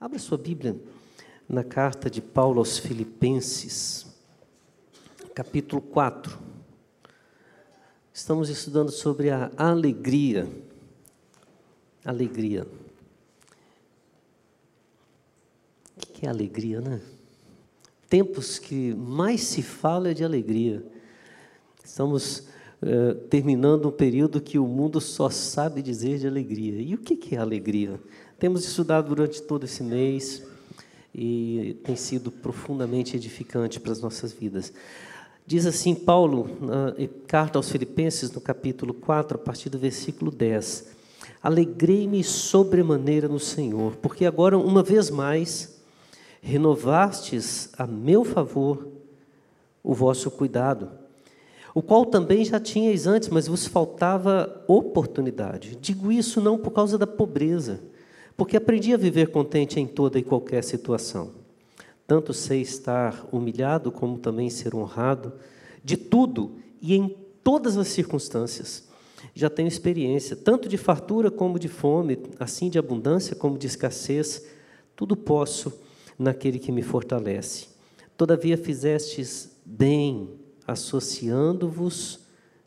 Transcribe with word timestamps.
Abra 0.00 0.18
sua 0.18 0.38
Bíblia 0.38 0.80
na 1.46 1.62
carta 1.62 2.08
de 2.08 2.22
Paulo 2.22 2.58
aos 2.58 2.78
Filipenses, 2.78 4.06
capítulo 5.34 5.82
4. 5.82 6.38
Estamos 8.10 8.48
estudando 8.48 8.90
sobre 8.90 9.28
a 9.28 9.50
alegria. 9.58 10.48
Alegria. 12.02 12.66
O 15.98 16.06
que 16.14 16.24
é 16.24 16.30
alegria, 16.30 16.80
né? 16.80 17.02
Tempos 18.08 18.58
que 18.58 18.94
mais 18.94 19.42
se 19.42 19.62
fala 19.62 20.12
é 20.12 20.14
de 20.14 20.24
alegria. 20.24 20.82
Estamos 21.84 22.48
uh, 22.80 23.16
terminando 23.28 23.88
um 23.88 23.92
período 23.92 24.40
que 24.40 24.58
o 24.58 24.66
mundo 24.66 24.98
só 24.98 25.28
sabe 25.28 25.82
dizer 25.82 26.18
de 26.18 26.26
alegria. 26.26 26.80
E 26.80 26.94
o 26.94 26.98
que, 26.98 27.16
que 27.16 27.36
é 27.36 27.38
alegria? 27.38 28.00
Temos 28.40 28.64
estudado 28.64 29.14
durante 29.14 29.42
todo 29.42 29.64
esse 29.64 29.82
mês 29.82 30.42
e 31.14 31.76
tem 31.84 31.94
sido 31.94 32.32
profundamente 32.32 33.14
edificante 33.14 33.78
para 33.78 33.92
as 33.92 34.00
nossas 34.00 34.32
vidas. 34.32 34.72
Diz 35.46 35.66
assim 35.66 35.94
Paulo, 35.94 36.48
na 36.58 36.94
carta 37.26 37.58
aos 37.58 37.70
Filipenses, 37.70 38.32
no 38.32 38.40
capítulo 38.40 38.94
4, 38.94 39.36
a 39.36 39.38
partir 39.38 39.68
do 39.68 39.78
versículo 39.78 40.30
10: 40.30 40.86
Alegrei-me 41.42 42.24
sobremaneira 42.24 43.28
no 43.28 43.38
Senhor, 43.38 43.96
porque 43.96 44.24
agora, 44.24 44.56
uma 44.56 44.82
vez 44.82 45.10
mais, 45.10 45.78
renovastes 46.40 47.68
a 47.76 47.86
meu 47.86 48.24
favor 48.24 48.88
o 49.82 49.92
vosso 49.92 50.30
cuidado, 50.30 50.90
o 51.74 51.82
qual 51.82 52.06
também 52.06 52.42
já 52.42 52.58
tinhais 52.58 53.06
antes, 53.06 53.28
mas 53.28 53.48
vos 53.48 53.66
faltava 53.66 54.64
oportunidade. 54.66 55.76
Digo 55.76 56.10
isso 56.10 56.40
não 56.40 56.56
por 56.56 56.70
causa 56.70 56.96
da 56.96 57.06
pobreza, 57.06 57.89
porque 58.40 58.56
aprendi 58.56 58.94
a 58.94 58.96
viver 58.96 59.28
contente 59.28 59.78
em 59.78 59.86
toda 59.86 60.18
e 60.18 60.22
qualquer 60.22 60.64
situação. 60.64 61.30
Tanto 62.06 62.32
sei 62.32 62.62
estar 62.62 63.28
humilhado, 63.30 63.92
como 63.92 64.16
também 64.16 64.48
ser 64.48 64.74
honrado, 64.74 65.34
de 65.84 65.98
tudo 65.98 66.52
e 66.80 66.94
em 66.94 67.14
todas 67.44 67.76
as 67.76 67.88
circunstâncias. 67.88 68.88
Já 69.34 69.50
tenho 69.50 69.68
experiência, 69.68 70.34
tanto 70.34 70.70
de 70.70 70.78
fartura 70.78 71.30
como 71.30 71.58
de 71.58 71.68
fome, 71.68 72.18
assim 72.38 72.70
de 72.70 72.78
abundância 72.78 73.36
como 73.36 73.58
de 73.58 73.66
escassez, 73.66 74.46
tudo 74.96 75.14
posso 75.14 75.78
naquele 76.18 76.58
que 76.58 76.72
me 76.72 76.80
fortalece. 76.80 77.68
Todavia 78.16 78.56
fizestes 78.56 79.54
bem, 79.66 80.30
associando-vos 80.66 82.20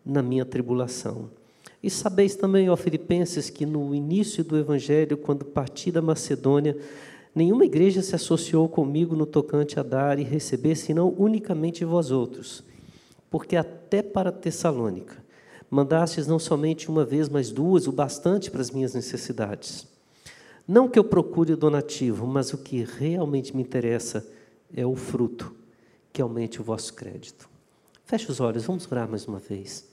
na 0.06 0.22
minha 0.22 0.46
tribulação. 0.46 1.32
E 1.84 1.90
sabeis 1.90 2.36
também, 2.36 2.70
ó 2.70 2.78
Filipenses, 2.78 3.50
que 3.50 3.66
no 3.66 3.94
início 3.94 4.42
do 4.44 4.58
Evangelho, 4.58 5.18
quando 5.18 5.44
parti 5.44 5.92
da 5.92 6.02
Macedônia, 6.02 6.78
nenhuma 7.36 7.66
igreja 7.66 8.02
se 8.02 8.16
associou 8.16 8.70
comigo 8.70 9.18
no 9.18 9.26
tocante 9.26 9.78
a 9.78 9.84
dar 9.84 10.18
e 10.18 10.24
receber, 10.24 10.76
senão 10.76 11.14
unicamente 11.18 11.84
vós 11.84 12.10
outros. 12.10 12.64
Porque 13.30 13.58
até 13.58 14.02
para 14.02 14.32
Tessalônica 14.32 15.22
mandastes 15.74 16.28
não 16.28 16.38
somente 16.38 16.88
uma 16.88 17.04
vez, 17.04 17.28
mas 17.28 17.50
duas, 17.50 17.88
o 17.88 17.92
bastante 17.92 18.52
para 18.52 18.62
as 18.62 18.70
minhas 18.70 18.94
necessidades. 18.94 19.88
Não 20.68 20.88
que 20.88 21.00
eu 21.00 21.04
procure 21.04 21.54
o 21.54 21.58
donativo, 21.58 22.28
mas 22.28 22.54
o 22.54 22.60
que 22.60 22.84
realmente 22.84 23.56
me 23.56 23.64
interessa 23.64 24.24
é 24.72 24.86
o 24.86 24.96
fruto, 24.96 25.52
que 26.14 26.22
aumente 26.22 26.62
o 26.62 26.64
vosso 26.64 26.94
crédito. 26.94 27.50
Feche 28.06 28.30
os 28.30 28.40
olhos, 28.40 28.66
vamos 28.66 28.90
orar 28.90 29.10
mais 29.10 29.26
uma 29.26 29.40
vez. 29.40 29.92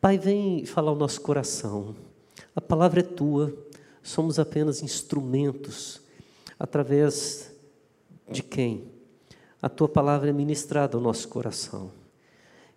Pai, 0.00 0.18
vem 0.18 0.64
falar 0.66 0.92
o 0.92 0.96
nosso 0.96 1.20
coração. 1.22 1.96
A 2.54 2.60
palavra 2.60 3.00
é 3.00 3.02
tua, 3.02 3.56
somos 4.02 4.38
apenas 4.38 4.82
instrumentos 4.82 6.02
através 6.58 7.50
de 8.30 8.42
quem 8.42 8.84
a 9.60 9.68
tua 9.68 9.88
palavra 9.88 10.28
é 10.28 10.32
ministrada 10.32 10.96
ao 10.96 11.02
nosso 11.02 11.28
coração. 11.28 11.90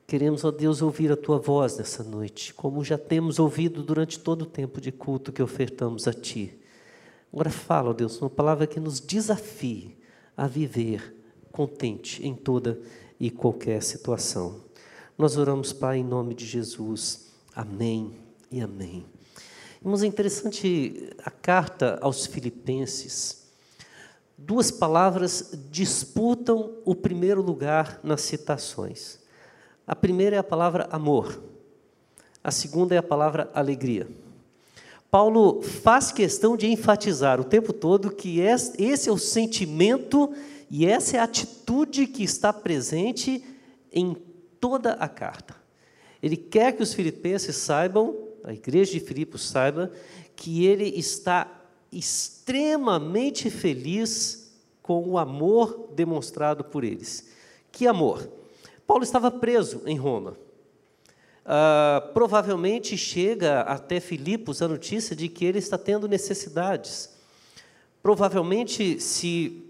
Queremos, 0.07 0.43
ó 0.43 0.49
Deus, 0.49 0.81
ouvir 0.81 1.11
a 1.11 1.17
tua 1.17 1.37
voz 1.37 1.77
nessa 1.77 2.03
noite, 2.03 2.53
como 2.53 2.83
já 2.83 2.97
temos 2.97 3.37
ouvido 3.37 3.83
durante 3.83 4.17
todo 4.17 4.43
o 4.43 4.47
tempo 4.47 4.79
de 4.81 4.91
culto 4.91 5.31
que 5.31 5.43
ofertamos 5.43 6.07
a 6.07 6.13
ti. 6.13 6.57
Agora 7.31 7.51
fala, 7.51 7.89
ó 7.89 7.93
Deus, 7.93 8.19
uma 8.19 8.29
palavra 8.29 8.65
que 8.65 8.79
nos 8.79 8.99
desafie 8.99 9.95
a 10.35 10.47
viver 10.47 11.15
contente 11.51 12.25
em 12.25 12.33
toda 12.33 12.79
e 13.19 13.29
qualquer 13.29 13.83
situação. 13.83 14.68
Nós 15.19 15.35
oramos, 15.35 15.73
Pai, 15.73 15.97
em 15.97 16.03
nome 16.05 16.33
de 16.33 16.45
Jesus. 16.45 17.25
Amém 17.53 18.13
e 18.49 18.61
amém. 18.61 19.05
Irmãos, 19.81 20.01
é 20.01 20.07
interessante 20.07 21.09
a 21.25 21.29
carta 21.29 21.99
aos 22.01 22.25
Filipenses. 22.25 23.45
Duas 24.37 24.71
palavras 24.71 25.51
disputam 25.69 26.73
o 26.85 26.95
primeiro 26.95 27.41
lugar 27.41 27.99
nas 28.01 28.21
citações. 28.21 29.19
A 29.85 29.93
primeira 29.93 30.37
é 30.37 30.39
a 30.39 30.43
palavra 30.43 30.87
amor, 30.89 31.43
a 32.41 32.49
segunda 32.49 32.95
é 32.95 32.97
a 32.97 33.03
palavra 33.03 33.51
alegria. 33.53 34.07
Paulo 35.11 35.61
faz 35.61 36.13
questão 36.13 36.55
de 36.55 36.67
enfatizar 36.67 37.41
o 37.41 37.43
tempo 37.43 37.73
todo 37.73 38.09
que 38.09 38.39
esse 38.39 39.09
é 39.09 39.11
o 39.11 39.17
sentimento 39.17 40.33
e 40.71 40.85
essa 40.85 41.17
é 41.17 41.19
a 41.19 41.25
atitude 41.25 42.07
que 42.07 42.23
está 42.23 42.53
presente 42.53 43.43
em 43.91 44.15
toda 44.59 44.93
a 44.93 45.07
carta. 45.07 45.55
Ele 46.21 46.35
quer 46.37 46.75
que 46.75 46.83
os 46.83 46.93
filipenses 46.93 47.55
saibam, 47.55 48.27
a 48.43 48.53
igreja 48.53 48.91
de 48.91 48.99
Filipos 48.99 49.47
saiba, 49.49 49.91
que 50.35 50.65
ele 50.65 50.85
está 50.85 51.61
extremamente 51.91 53.49
feliz 53.49 54.51
com 54.81 55.07
o 55.07 55.17
amor 55.17 55.89
demonstrado 55.93 56.63
por 56.63 56.83
eles. 56.83 57.29
Que 57.71 57.87
amor? 57.87 58.29
Paulo 58.85 59.03
estava 59.03 59.29
preso 59.29 59.81
em 59.85 59.97
Roma. 59.97 60.35
Uh, 61.45 62.13
provavelmente 62.13 62.97
chega 62.97 63.61
até 63.61 63.99
Filipos 63.99 64.61
a 64.61 64.67
notícia 64.67 65.15
de 65.15 65.27
que 65.27 65.45
ele 65.45 65.59
está 65.59 65.77
tendo 65.77 66.07
necessidades. 66.07 67.09
Provavelmente, 68.03 68.99
se 68.99 69.63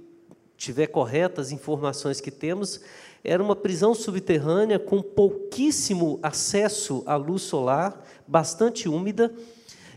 tiver 0.57 0.87
corretas 0.87 1.47
as 1.47 1.51
informações 1.53 2.19
que 2.19 2.31
temos, 2.31 2.81
era 3.23 3.41
uma 3.43 3.55
prisão 3.55 3.93
subterrânea 3.93 4.79
com 4.79 5.01
pouquíssimo 5.01 6.19
acesso 6.21 7.03
à 7.05 7.15
luz 7.15 7.41
solar, 7.41 8.05
bastante 8.27 8.87
úmida, 8.87 9.33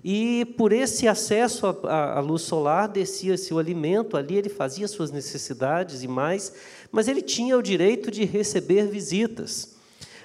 e 0.05 0.45
por 0.57 0.73
esse 0.73 1.07
acesso 1.07 1.67
à, 1.67 2.19
luz 2.19 2.43
solar 2.43 2.89
descia-se 2.89 3.55
o 3.55 3.59
alimento, 3.59 4.17
ali 4.17 4.37
ele 4.37 4.49
fazia 4.49 4.89
suas 4.89 5.13
necessidades 5.13 6.03
e 6.03 6.09
mais, 6.09 6.53
mas 6.91 7.07
ele 7.07 7.23
tinha 7.23 7.57
o 7.57 7.63
direito 7.63 8.11
de 8.11 8.25
receber 8.25 8.89
visitas. 8.89 9.77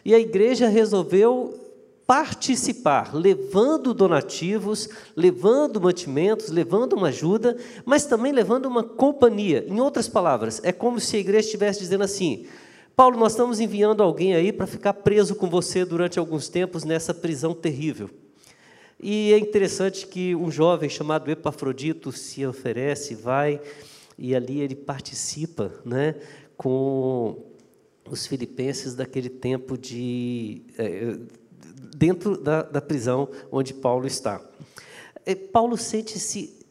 E 0.03 0.15
a 0.15 0.19
igreja 0.19 0.67
resolveu 0.67 1.67
participar, 2.07 3.13
levando 3.13 3.93
donativos, 3.93 4.89
levando 5.15 5.79
mantimentos, 5.79 6.47
levando 6.49 6.93
uma 6.93 7.09
ajuda, 7.09 7.55
mas 7.85 8.05
também 8.05 8.31
levando 8.31 8.65
uma 8.65 8.81
companhia. 8.81 9.63
Em 9.67 9.79
outras 9.79 10.07
palavras, 10.07 10.59
é 10.63 10.71
como 10.71 10.99
se 10.99 11.17
a 11.17 11.19
igreja 11.19 11.45
estivesse 11.45 11.81
dizendo 11.81 12.05
assim: 12.05 12.47
Paulo, 12.97 13.15
nós 13.19 13.33
estamos 13.33 13.59
enviando 13.59 14.01
alguém 14.01 14.33
aí 14.33 14.51
para 14.51 14.65
ficar 14.65 14.91
preso 14.91 15.35
com 15.35 15.47
você 15.47 15.85
durante 15.85 16.17
alguns 16.17 16.49
tempos 16.49 16.83
nessa 16.83 17.13
prisão 17.13 17.53
terrível. 17.53 18.09
E 18.99 19.31
é 19.31 19.37
interessante 19.37 20.07
que 20.07 20.35
um 20.35 20.49
jovem 20.49 20.89
chamado 20.89 21.29
Epafrodito 21.29 22.11
se 22.11 22.43
oferece, 22.43 23.13
vai, 23.13 23.61
e 24.17 24.35
ali 24.35 24.61
ele 24.61 24.75
participa 24.75 25.71
né, 25.85 26.15
com 26.57 27.45
os 28.09 28.25
filipenses 28.25 28.95
daquele 28.95 29.29
tempo 29.29 29.77
de. 29.77 30.63
É, 30.75 31.19
dentro 31.95 32.35
da, 32.35 32.63
da 32.63 32.81
prisão 32.81 33.29
onde 33.51 33.75
Paulo 33.75 34.07
está. 34.07 34.41
É, 35.23 35.35
Paulo 35.35 35.77
sente-se 35.77 36.65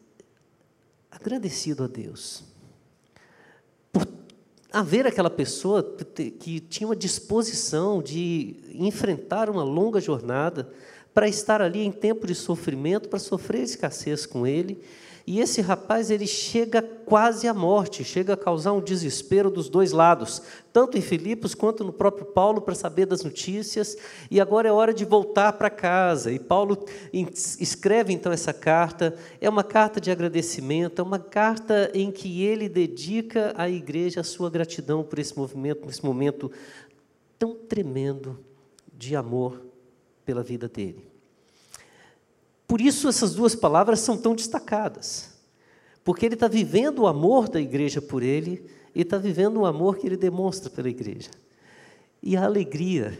agradecido 1.08 1.84
a 1.84 1.86
Deus 1.86 2.44
haver 4.78 5.06
aquela 5.06 5.30
pessoa 5.30 5.82
que 6.38 6.60
tinha 6.60 6.86
uma 6.86 6.94
disposição 6.94 8.02
de 8.02 8.56
enfrentar 8.74 9.48
uma 9.48 9.64
longa 9.64 10.02
jornada 10.02 10.70
para 11.14 11.26
estar 11.26 11.62
ali 11.62 11.80
em 11.80 11.90
tempo 11.90 12.26
de 12.26 12.34
sofrimento, 12.34 13.08
para 13.08 13.18
sofrer 13.18 13.62
escassez 13.62 14.26
com 14.26 14.46
ele 14.46 14.82
e 15.26 15.40
esse 15.40 15.60
rapaz 15.60 16.08
ele 16.08 16.26
chega 16.26 16.80
quase 16.80 17.48
à 17.48 17.54
morte, 17.54 18.04
chega 18.04 18.34
a 18.34 18.36
causar 18.36 18.72
um 18.72 18.80
desespero 18.80 19.50
dos 19.50 19.68
dois 19.68 19.90
lados, 19.90 20.40
tanto 20.72 20.96
em 20.96 21.00
Filipos 21.00 21.52
quanto 21.52 21.82
no 21.82 21.92
próprio 21.92 22.26
Paulo 22.26 22.60
para 22.60 22.76
saber 22.76 23.06
das 23.06 23.24
notícias. 23.24 23.96
E 24.30 24.40
agora 24.40 24.68
é 24.68 24.72
hora 24.72 24.94
de 24.94 25.04
voltar 25.04 25.54
para 25.54 25.68
casa. 25.68 26.30
E 26.30 26.38
Paulo 26.38 26.84
escreve 27.12 28.12
então 28.12 28.30
essa 28.30 28.52
carta. 28.52 29.16
É 29.40 29.50
uma 29.50 29.64
carta 29.64 30.00
de 30.00 30.12
agradecimento, 30.12 31.00
é 31.00 31.04
uma 31.04 31.18
carta 31.18 31.90
em 31.92 32.12
que 32.12 32.44
ele 32.44 32.68
dedica 32.68 33.52
à 33.56 33.68
igreja 33.68 34.20
a 34.20 34.24
sua 34.24 34.48
gratidão 34.48 35.02
por 35.02 35.18
esse 35.18 35.36
movimento, 35.36 35.80
por 35.80 35.90
esse 35.90 36.04
momento 36.04 36.52
tão 37.36 37.52
tremendo 37.52 38.38
de 38.96 39.16
amor 39.16 39.60
pela 40.24 40.44
vida 40.44 40.68
dele. 40.68 41.05
Por 42.66 42.80
isso 42.80 43.08
essas 43.08 43.34
duas 43.34 43.54
palavras 43.54 44.00
são 44.00 44.16
tão 44.16 44.34
destacadas. 44.34 45.34
porque 46.04 46.24
ele 46.24 46.34
está 46.34 46.46
vivendo 46.46 47.00
o 47.00 47.06
amor 47.08 47.48
da 47.48 47.60
igreja 47.60 48.00
por 48.00 48.22
ele 48.22 48.64
e 48.94 49.02
está 49.02 49.18
vivendo 49.18 49.56
o 49.56 49.66
amor 49.66 49.98
que 49.98 50.06
ele 50.06 50.16
demonstra 50.16 50.70
pela 50.70 50.88
igreja. 50.88 51.30
E 52.22 52.36
a 52.36 52.44
alegria, 52.44 53.18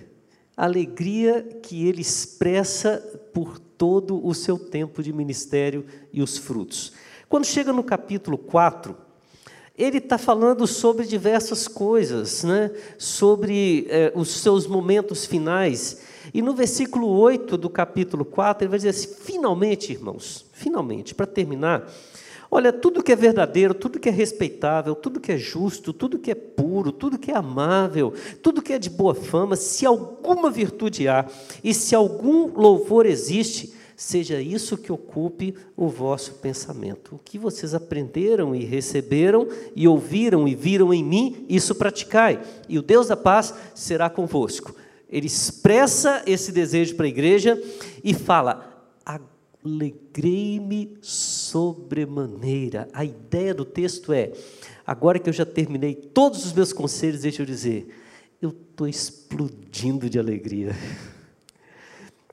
a 0.57 0.65
alegria 0.67 1.43
que 1.63 1.87
ele 1.87 2.01
expressa 2.01 2.99
por 3.35 3.59
todo 3.59 4.25
o 4.25 4.33
seu 4.33 4.57
tempo 4.57 5.03
de 5.03 5.13
ministério 5.13 5.85
e 6.13 6.23
os 6.23 6.39
frutos. 6.39 6.93
Quando 7.29 7.45
chega 7.45 7.73
no 7.73 7.83
capítulo 7.83 8.39
4, 8.39 8.97
ele 9.77 9.99
está 9.99 10.17
falando 10.17 10.67
sobre 10.67 11.05
diversas 11.05 11.69
coisas, 11.69 12.43
né? 12.43 12.71
sobre 12.97 13.87
eh, 13.91 14.13
os 14.15 14.29
seus 14.29 14.67
momentos 14.67 15.27
finais. 15.27 16.01
E 16.33 16.43
no 16.43 16.55
versículo 16.55 17.09
8 17.09 17.57
do 17.57 17.71
capítulo 17.71 18.25
4, 18.25 18.65
ele 18.65 18.71
vai 18.71 18.79
dizer 18.79 18.91
assim: 18.91 19.09
finalmente, 19.21 19.93
irmãos, 19.93 20.47
finalmente, 20.53 21.15
para 21.15 21.27
terminar, 21.27 21.91
olha, 22.51 22.73
tudo 22.73 23.03
que 23.03 23.13
é 23.13 23.17
verdadeiro, 23.17 23.75
tudo 23.75 23.99
que 23.99 24.09
é 24.09 24.13
respeitável, 24.13 24.95
tudo 24.95 25.21
que 25.21 25.33
é 25.33 25.39
justo, 25.39 25.93
tudo 25.93 26.19
que 26.19 26.31
é 26.31 26.35
puro, 26.35 26.93
tudo 26.93 27.19
que 27.19 27.31
é 27.31 27.37
amável, 27.37 28.13
tudo 28.43 28.63
que 28.63 28.73
é 28.73 28.79
de 28.79 28.91
boa 28.91 29.15
fama, 29.15 29.57
se 29.57 29.87
alguma 29.87 30.51
virtude 30.51 31.09
há 31.09 31.27
e 31.63 31.73
se 31.73 31.95
algum 31.95 32.53
louvor 32.59 33.07
existe, 33.07 33.75
seja 33.97 34.41
isso 34.43 34.77
que 34.77 34.93
ocupe 34.93 35.55
o 35.75 35.89
vosso 35.89 36.35
pensamento. 36.35 37.15
O 37.15 37.19
que 37.19 37.39
vocês 37.39 37.75
aprenderam 37.75 38.55
e 38.55 38.65
receberam 38.65 39.49
e 39.75 39.89
ouviram 39.89 40.47
e 40.47 40.55
viram 40.55 40.93
em 40.93 41.03
mim, 41.03 41.47
isso 41.49 41.75
praticai, 41.75 42.41
e 42.69 42.79
o 42.79 42.83
Deus 42.83 43.09
da 43.09 43.17
paz 43.17 43.55
será 43.75 44.11
convosco. 44.11 44.75
Ele 45.09 45.27
expressa 45.27 46.23
esse 46.27 46.51
desejo 46.51 46.97
para 46.97 47.07
a 47.07 47.09
igreja 47.09 47.63
e 48.03 48.13
fala: 48.13 48.77
alegrei-me 49.65 50.97
sobremaneira. 51.01 52.89
A 52.93 53.05
ideia 53.05 53.55
do 53.55 53.65
texto 53.65 54.13
é: 54.13 54.33
agora 54.87 55.19
que 55.19 55.29
eu 55.29 55.33
já 55.33 55.45
terminei 55.45 55.95
todos 55.95 56.45
os 56.45 56.53
meus 56.53 56.73
conselhos, 56.73 57.23
deixa 57.23 57.43
eu 57.43 57.47
dizer, 57.47 57.89
eu 58.41 58.51
estou 58.51 58.87
explodindo 58.89 60.09
de 60.09 60.19
alegria. 60.19 60.75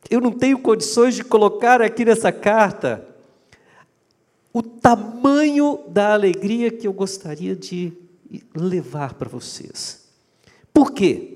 Eu 0.10 0.20
não 0.20 0.32
tenho 0.32 0.60
condições 0.60 1.16
de 1.16 1.24
colocar 1.24 1.82
aqui 1.82 2.06
nessa 2.06 2.32
carta 2.32 3.08
o 4.52 4.62
tamanho 4.62 5.80
da 5.88 6.14
alegria 6.14 6.70
que 6.70 6.86
eu 6.86 6.94
gostaria 6.94 7.56
de 7.56 7.94
levar 8.56 9.16
para 9.16 9.28
vocês. 9.28 10.04
Por 10.72 10.92
quê? 10.92 11.33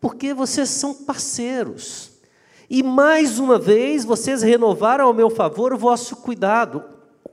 Porque 0.00 0.32
vocês 0.32 0.68
são 0.68 0.94
parceiros. 0.94 2.12
E 2.70 2.82
mais 2.82 3.38
uma 3.38 3.58
vez, 3.58 4.04
vocês 4.04 4.42
renovaram 4.42 5.06
ao 5.06 5.14
meu 5.14 5.30
favor 5.30 5.72
o 5.72 5.78
vosso 5.78 6.16
cuidado. 6.16 6.84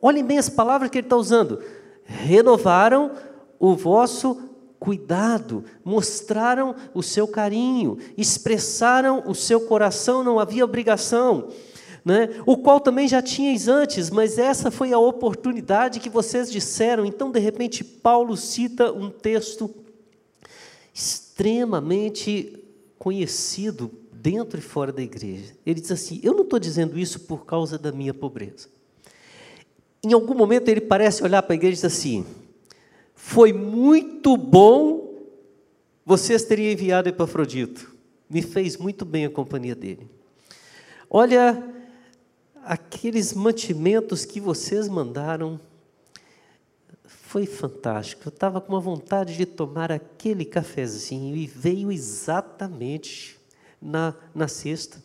Olhem 0.01 0.23
bem 0.23 0.37
as 0.37 0.49
palavras 0.49 0.89
que 0.89 0.97
ele 0.97 1.07
está 1.07 1.17
usando. 1.17 1.61
Renovaram 2.05 3.11
o 3.59 3.75
vosso 3.75 4.49
cuidado, 4.79 5.63
mostraram 5.83 6.75
o 6.93 7.01
seu 7.01 7.27
carinho, 7.27 7.97
expressaram 8.17 9.23
o 9.25 9.33
seu 9.33 9.61
coração, 9.61 10.23
não 10.23 10.39
havia 10.39 10.63
obrigação. 10.63 11.49
Né? 12.03 12.29
o 12.45 12.55
qual 12.55 12.79
também 12.79 13.07
já 13.07 13.19
tinhais 13.19 13.67
antes, 13.67 14.11
mas 14.11 14.37
essa 14.37 14.69
foi 14.69 14.93
a 14.93 14.99
oportunidade 14.99 15.99
que 15.99 16.07
vocês 16.07 16.51
disseram. 16.51 17.03
Então, 17.03 17.31
de 17.31 17.39
repente, 17.39 17.83
Paulo 17.83 18.37
cita 18.37 18.91
um 18.91 19.09
texto 19.09 19.73
extremamente 21.35 22.57
conhecido 22.97 23.91
dentro 24.13 24.57
e 24.57 24.61
fora 24.61 24.93
da 24.93 25.01
igreja. 25.01 25.53
Ele 25.65 25.81
diz 25.81 25.91
assim: 25.91 26.21
Eu 26.23 26.33
não 26.33 26.43
estou 26.43 26.57
dizendo 26.57 26.97
isso 26.97 27.19
por 27.21 27.45
causa 27.45 27.77
da 27.77 27.91
minha 27.91 28.13
pobreza. 28.13 28.69
Em 30.01 30.13
algum 30.13 30.33
momento 30.33 30.69
ele 30.69 30.79
parece 30.79 31.21
olhar 31.23 31.43
para 31.43 31.53
a 31.53 31.55
igreja 31.55 31.73
e 31.73 31.75
diz 31.75 31.85
assim: 31.85 32.25
foi 33.13 33.51
muito 33.51 34.37
bom 34.37 35.13
vocês 36.05 36.45
terem 36.45 36.71
enviado 36.71 37.09
Epafrodito. 37.09 37.93
Me 38.29 38.41
fez 38.41 38.77
muito 38.77 39.03
bem 39.03 39.25
a 39.25 39.29
companhia 39.29 39.75
dele. 39.75 40.09
Olha, 41.09 41.61
aqueles 42.63 43.33
mantimentos 43.33 44.23
que 44.23 44.39
vocês 44.39 44.87
mandaram 44.87 45.59
foi 47.35 47.45
fantástico. 47.45 48.21
Eu 48.25 48.29
estava 48.29 48.61
com 48.61 48.71
uma 48.71 48.79
vontade 48.79 49.35
de 49.35 49.45
tomar 49.45 49.91
aquele 49.91 50.45
cafezinho 50.45 51.35
e 51.35 51.45
veio 51.45 51.91
exatamente 51.91 53.37
na, 53.81 54.13
na 54.33 54.47
sexta. 54.47 55.03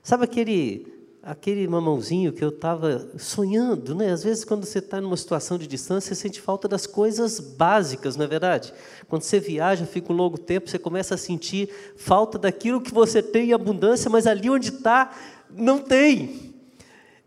Sabe 0.00 0.22
aquele 0.22 0.94
aquele 1.20 1.66
mamãozinho 1.66 2.32
que 2.32 2.44
eu 2.44 2.50
estava 2.50 3.10
sonhando, 3.18 3.96
né? 3.96 4.12
Às 4.12 4.22
vezes, 4.22 4.44
quando 4.44 4.64
você 4.64 4.78
está 4.78 5.00
numa 5.00 5.16
situação 5.16 5.58
de 5.58 5.66
distância, 5.66 6.14
você 6.14 6.22
sente 6.22 6.40
falta 6.40 6.68
das 6.68 6.86
coisas 6.86 7.40
básicas, 7.40 8.14
não 8.14 8.26
é 8.26 8.28
verdade? 8.28 8.72
Quando 9.08 9.22
você 9.22 9.40
viaja, 9.40 9.84
fica 9.86 10.12
um 10.12 10.16
longo 10.16 10.38
tempo, 10.38 10.70
você 10.70 10.78
começa 10.78 11.16
a 11.16 11.18
sentir 11.18 11.68
falta 11.96 12.38
daquilo 12.38 12.80
que 12.80 12.94
você 12.94 13.20
tem 13.20 13.48
em 13.48 13.52
abundância, 13.52 14.08
mas 14.08 14.28
ali 14.28 14.48
onde 14.48 14.68
está, 14.68 15.12
não 15.50 15.80
tem. 15.80 16.54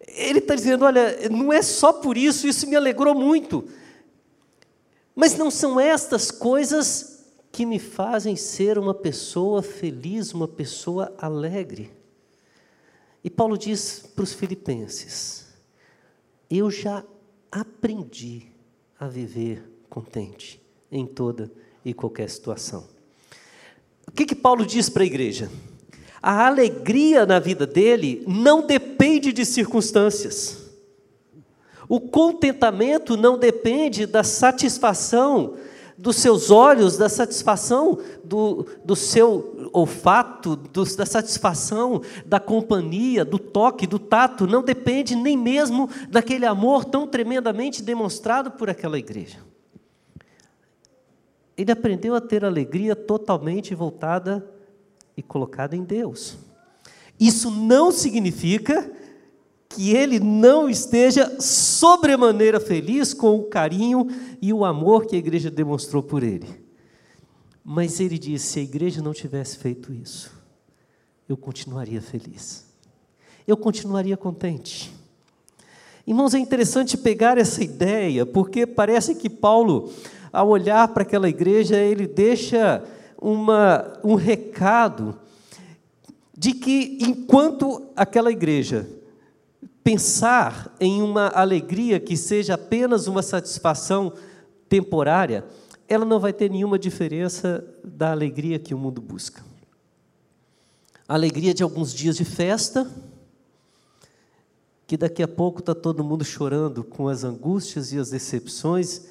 Ele 0.07 0.39
está 0.39 0.55
dizendo: 0.55 0.85
olha, 0.85 1.27
não 1.29 1.51
é 1.51 1.61
só 1.61 1.91
por 1.91 2.15
isso, 2.15 2.47
isso 2.47 2.65
me 2.69 2.77
alegrou 2.77 3.13
muito. 3.13 3.67
Mas 5.19 5.35
não 5.35 5.51
são 5.51 5.77
estas 5.77 6.31
coisas 6.31 7.25
que 7.51 7.65
me 7.65 7.77
fazem 7.77 8.37
ser 8.37 8.77
uma 8.77 8.93
pessoa 8.93 9.61
feliz, 9.61 10.33
uma 10.33 10.47
pessoa 10.47 11.13
alegre. 11.17 11.91
E 13.21 13.29
Paulo 13.29 13.57
diz 13.57 13.99
para 14.15 14.23
os 14.23 14.31
filipenses: 14.31 15.45
Eu 16.49 16.71
já 16.71 17.03
aprendi 17.51 18.43
a 18.97 19.09
viver 19.09 19.61
contente 19.89 20.61
em 20.89 21.05
toda 21.05 21.51
e 21.83 21.93
qualquer 21.93 22.29
situação. 22.29 22.87
O 24.07 24.11
que, 24.13 24.25
que 24.25 24.35
Paulo 24.35 24.65
diz 24.65 24.87
para 24.87 25.03
a 25.03 25.05
igreja? 25.05 25.51
A 26.21 26.47
alegria 26.47 27.25
na 27.25 27.39
vida 27.39 27.67
dele 27.67 28.23
não 28.25 28.65
depende 28.65 29.33
de 29.33 29.45
circunstâncias. 29.45 30.68
O 31.89 31.99
contentamento 31.99 33.17
não 33.17 33.35
depende 33.35 34.05
da 34.05 34.23
satisfação 34.23 35.55
dos 35.97 36.17
seus 36.17 36.51
olhos, 36.51 36.95
da 36.95 37.09
satisfação 37.09 37.97
do, 38.23 38.65
do 38.85 38.95
seu 38.95 39.69
olfato, 39.73 40.55
do, 40.55 40.85
da 40.95 41.05
satisfação 41.05 42.01
da 42.25 42.39
companhia, 42.39 43.25
do 43.25 43.37
toque, 43.37 43.85
do 43.85 43.99
tato, 43.99 44.47
não 44.47 44.63
depende 44.63 45.13
nem 45.15 45.35
mesmo 45.35 45.89
daquele 46.09 46.45
amor 46.45 46.85
tão 46.85 47.05
tremendamente 47.05 47.81
demonstrado 47.81 48.51
por 48.51 48.69
aquela 48.69 48.97
igreja. 48.97 49.39
Ele 51.57 51.71
aprendeu 51.71 52.15
a 52.15 52.21
ter 52.21 52.45
alegria 52.45 52.95
totalmente 52.95 53.75
voltada 53.75 54.47
e 55.17 55.23
colocada 55.23 55.75
em 55.75 55.83
Deus. 55.83 56.37
Isso 57.19 57.51
não 57.51 57.91
significa 57.91 58.89
que 59.69 59.95
ele 59.95 60.19
não 60.19 60.67
esteja 60.67 61.39
sobremaneira 61.39 62.59
feliz 62.59 63.13
com 63.13 63.37
o 63.37 63.43
carinho 63.43 64.07
e 64.41 64.51
o 64.51 64.65
amor 64.65 65.05
que 65.05 65.15
a 65.15 65.19
igreja 65.19 65.51
demonstrou 65.51 66.01
por 66.01 66.23
ele. 66.23 66.47
Mas 67.63 67.99
ele 67.99 68.17
disse: 68.17 68.47
se 68.47 68.59
a 68.59 68.63
igreja 68.63 69.01
não 69.01 69.13
tivesse 69.13 69.57
feito 69.57 69.93
isso, 69.93 70.31
eu 71.27 71.37
continuaria 71.37 72.01
feliz, 72.01 72.65
eu 73.47 73.55
continuaria 73.55 74.17
contente. 74.17 74.91
Irmãos, 76.05 76.33
é 76.33 76.39
interessante 76.39 76.97
pegar 76.97 77.37
essa 77.37 77.63
ideia, 77.63 78.25
porque 78.25 78.65
parece 78.65 79.13
que 79.13 79.29
Paulo, 79.29 79.93
ao 80.33 80.49
olhar 80.49 80.87
para 80.87 81.03
aquela 81.03 81.29
igreja, 81.29 81.77
ele 81.77 82.07
deixa 82.07 82.83
uma, 83.21 83.99
um 84.03 84.15
recado 84.15 85.19
de 86.35 86.53
que 86.53 86.97
enquanto 87.01 87.83
aquela 87.95 88.31
igreja 88.31 88.89
pensar 89.83 90.75
em 90.79 91.01
uma 91.01 91.27
alegria 91.27 91.99
que 91.99 92.15
seja 92.17 92.55
apenas 92.55 93.07
uma 93.07 93.21
satisfação 93.21 94.13
temporária, 94.67 95.45
ela 95.87 96.05
não 96.05 96.19
vai 96.19 96.31
ter 96.31 96.49
nenhuma 96.49 96.77
diferença 96.77 97.65
da 97.83 98.11
alegria 98.11 98.59
que 98.59 98.73
o 98.73 98.77
mundo 98.77 99.01
busca. 99.01 99.43
A 101.07 101.15
alegria 101.15 101.53
de 101.53 101.63
alguns 101.63 101.93
dias 101.93 102.15
de 102.17 102.23
festa, 102.23 102.89
que 104.85 104.95
daqui 104.95 105.23
a 105.23 105.27
pouco 105.27 105.59
está 105.59 105.73
todo 105.73 106.03
mundo 106.03 106.23
chorando 106.23 106.83
com 106.83 107.07
as 107.07 107.23
angústias 107.23 107.91
e 107.91 107.97
as 107.97 108.11
decepções 108.11 109.05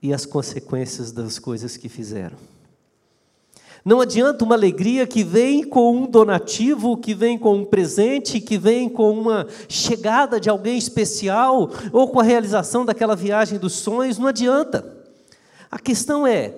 e 0.00 0.12
as 0.12 0.26
consequências 0.26 1.12
das 1.12 1.38
coisas 1.38 1.76
que 1.76 1.88
fizeram. 1.88 2.36
Não 3.84 4.00
adianta 4.00 4.44
uma 4.44 4.54
alegria 4.54 5.06
que 5.06 5.24
vem 5.24 5.64
com 5.64 5.96
um 5.96 6.06
donativo, 6.06 6.96
que 6.96 7.14
vem 7.14 7.36
com 7.36 7.56
um 7.56 7.64
presente, 7.64 8.40
que 8.40 8.56
vem 8.56 8.88
com 8.88 9.10
uma 9.10 9.46
chegada 9.68 10.38
de 10.38 10.48
alguém 10.48 10.78
especial, 10.78 11.68
ou 11.92 12.08
com 12.08 12.20
a 12.20 12.24
realização 12.24 12.84
daquela 12.84 13.16
viagem 13.16 13.58
dos 13.58 13.72
sonhos, 13.72 14.18
não 14.18 14.28
adianta. 14.28 14.96
A 15.68 15.80
questão 15.80 16.24
é: 16.24 16.54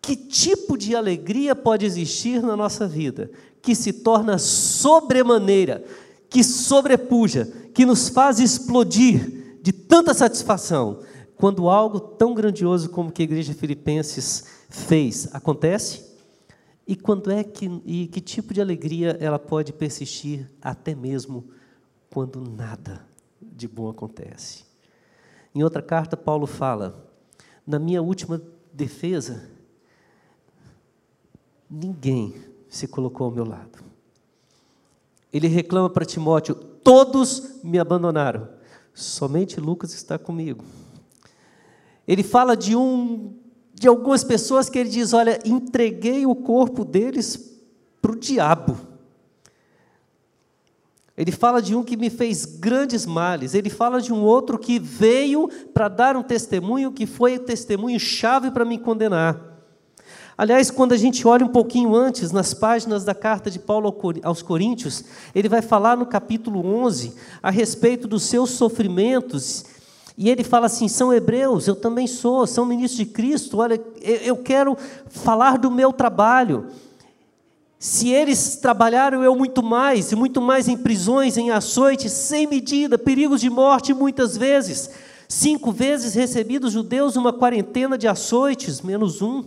que 0.00 0.16
tipo 0.16 0.78
de 0.78 0.96
alegria 0.96 1.54
pode 1.54 1.84
existir 1.84 2.42
na 2.42 2.56
nossa 2.56 2.86
vida 2.86 3.30
que 3.64 3.74
se 3.74 3.92
torna 3.94 4.38
sobremaneira, 4.38 5.82
que 6.28 6.44
sobrepuja, 6.44 7.50
que 7.72 7.86
nos 7.86 8.10
faz 8.10 8.38
explodir 8.38 9.58
de 9.62 9.72
tanta 9.72 10.12
satisfação 10.12 11.00
quando 11.36 11.70
algo 11.70 11.98
tão 11.98 12.34
grandioso 12.34 12.90
como 12.90 13.10
que 13.10 13.22
a 13.22 13.24
igreja 13.24 13.54
Filipenses 13.54 14.44
fez 14.68 15.28
acontece? 15.32 16.13
E 16.86 16.94
quando 16.94 17.30
é 17.30 17.42
que 17.42 17.66
e 17.84 18.06
que 18.08 18.20
tipo 18.20 18.52
de 18.52 18.60
alegria 18.60 19.16
ela 19.20 19.38
pode 19.38 19.72
persistir 19.72 20.50
até 20.60 20.94
mesmo 20.94 21.48
quando 22.10 22.40
nada 22.40 23.06
de 23.40 23.66
bom 23.66 23.88
acontece? 23.88 24.64
Em 25.54 25.62
outra 25.62 25.80
carta 25.80 26.16
Paulo 26.16 26.46
fala: 26.46 27.08
"Na 27.66 27.78
minha 27.78 28.02
última 28.02 28.40
defesa, 28.72 29.48
ninguém 31.70 32.34
se 32.68 32.86
colocou 32.86 33.26
ao 33.26 33.30
meu 33.30 33.44
lado. 33.44 33.78
Ele 35.32 35.48
reclama 35.48 35.88
para 35.88 36.04
Timóteo: 36.04 36.54
todos 36.54 37.62
me 37.62 37.78
abandonaram, 37.78 38.48
somente 38.92 39.60
Lucas 39.60 39.94
está 39.94 40.18
comigo. 40.18 40.64
Ele 42.06 42.22
fala 42.22 42.56
de 42.56 42.76
um 42.76 43.34
de 43.74 43.88
algumas 43.88 44.22
pessoas 44.22 44.70
que 44.70 44.78
ele 44.78 44.88
diz: 44.88 45.12
olha, 45.12 45.38
entreguei 45.44 46.24
o 46.24 46.34
corpo 46.34 46.84
deles 46.84 47.52
para 48.00 48.12
o 48.12 48.16
diabo. 48.16 48.76
Ele 51.16 51.30
fala 51.30 51.62
de 51.62 51.76
um 51.76 51.84
que 51.84 51.96
me 51.96 52.10
fez 52.10 52.44
grandes 52.44 53.06
males. 53.06 53.54
Ele 53.54 53.70
fala 53.70 54.00
de 54.00 54.12
um 54.12 54.22
outro 54.22 54.58
que 54.58 54.80
veio 54.80 55.48
para 55.72 55.88
dar 55.88 56.16
um 56.16 56.22
testemunho 56.22 56.90
que 56.90 57.06
foi 57.06 57.36
o 57.36 57.40
testemunho 57.40 58.00
chave 58.00 58.50
para 58.50 58.64
me 58.64 58.78
condenar. 58.78 59.54
Aliás, 60.36 60.68
quando 60.68 60.92
a 60.92 60.96
gente 60.96 61.26
olha 61.28 61.46
um 61.46 61.48
pouquinho 61.48 61.94
antes, 61.94 62.32
nas 62.32 62.52
páginas 62.52 63.04
da 63.04 63.14
carta 63.14 63.48
de 63.48 63.60
Paulo 63.60 63.96
aos 64.24 64.42
Coríntios, 64.42 65.04
ele 65.32 65.48
vai 65.48 65.62
falar 65.62 65.96
no 65.96 66.06
capítulo 66.06 66.66
11 66.66 67.14
a 67.40 67.50
respeito 67.50 68.08
dos 68.08 68.24
seus 68.24 68.50
sofrimentos. 68.50 69.64
E 70.16 70.30
ele 70.30 70.44
fala 70.44 70.66
assim: 70.66 70.88
são 70.88 71.12
hebreus, 71.12 71.66
eu 71.66 71.74
também 71.74 72.06
sou, 72.06 72.46
são 72.46 72.64
ministros 72.64 72.98
de 72.98 73.06
Cristo. 73.06 73.58
Olha, 73.58 73.80
eu 74.00 74.36
quero 74.36 74.76
falar 75.08 75.58
do 75.58 75.70
meu 75.70 75.92
trabalho. 75.92 76.68
Se 77.78 78.08
eles 78.08 78.56
trabalharam, 78.56 79.22
eu 79.22 79.36
muito 79.36 79.62
mais, 79.62 80.10
e 80.10 80.16
muito 80.16 80.40
mais 80.40 80.68
em 80.68 80.76
prisões, 80.76 81.36
em 81.36 81.50
açoites, 81.50 82.12
sem 82.12 82.46
medida, 82.46 82.96
perigos 82.96 83.40
de 83.40 83.50
morte 83.50 83.92
muitas 83.92 84.36
vezes. 84.36 84.88
Cinco 85.28 85.70
vezes 85.72 86.14
recebi 86.14 86.58
dos 86.58 86.72
judeus 86.72 87.16
uma 87.16 87.32
quarentena 87.32 87.98
de 87.98 88.08
açoites, 88.08 88.80
menos 88.80 89.20
um. 89.20 89.44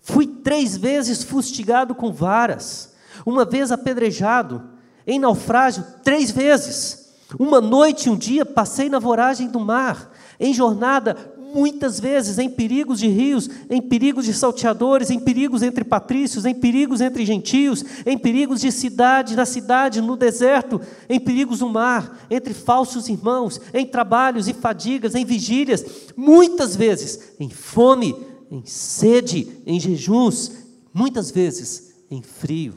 Fui 0.00 0.26
três 0.26 0.76
vezes 0.76 1.22
fustigado 1.22 1.94
com 1.94 2.10
varas, 2.12 2.94
uma 3.26 3.44
vez 3.44 3.70
apedrejado, 3.70 4.62
em 5.06 5.18
naufrágio, 5.18 5.84
três 6.02 6.30
vezes. 6.30 6.97
Uma 7.36 7.60
noite 7.60 8.06
e 8.06 8.10
um 8.10 8.16
dia 8.16 8.46
passei 8.46 8.88
na 8.88 8.98
voragem 8.98 9.48
do 9.48 9.58
mar, 9.58 10.12
em 10.38 10.54
jornada, 10.54 11.16
muitas 11.52 11.98
vezes, 11.98 12.38
em 12.38 12.48
perigos 12.48 12.98
de 12.98 13.08
rios, 13.08 13.48
em 13.68 13.82
perigos 13.82 14.24
de 14.24 14.32
salteadores, 14.32 15.10
em 15.10 15.18
perigos 15.18 15.62
entre 15.62 15.84
patrícios, 15.84 16.44
em 16.44 16.54
perigos 16.54 17.00
entre 17.00 17.26
gentios, 17.26 17.84
em 18.06 18.16
perigos 18.16 18.60
de 18.60 18.70
cidade, 18.70 19.36
na 19.36 19.44
cidade, 19.44 20.00
no 20.00 20.16
deserto, 20.16 20.80
em 21.08 21.18
perigos 21.18 21.60
no 21.60 21.68
mar, 21.68 22.26
entre 22.30 22.54
falsos 22.54 23.08
irmãos, 23.08 23.60
em 23.74 23.86
trabalhos 23.86 24.48
e 24.48 24.54
fadigas, 24.54 25.14
em 25.14 25.24
vigílias, 25.24 25.84
muitas 26.16 26.76
vezes, 26.76 27.34
em 27.40 27.50
fome, 27.50 28.14
em 28.50 28.62
sede, 28.64 29.60
em 29.66 29.78
jejuns, 29.78 30.52
muitas 30.92 31.30
vezes 31.30 31.94
em 32.10 32.22
frio, 32.22 32.74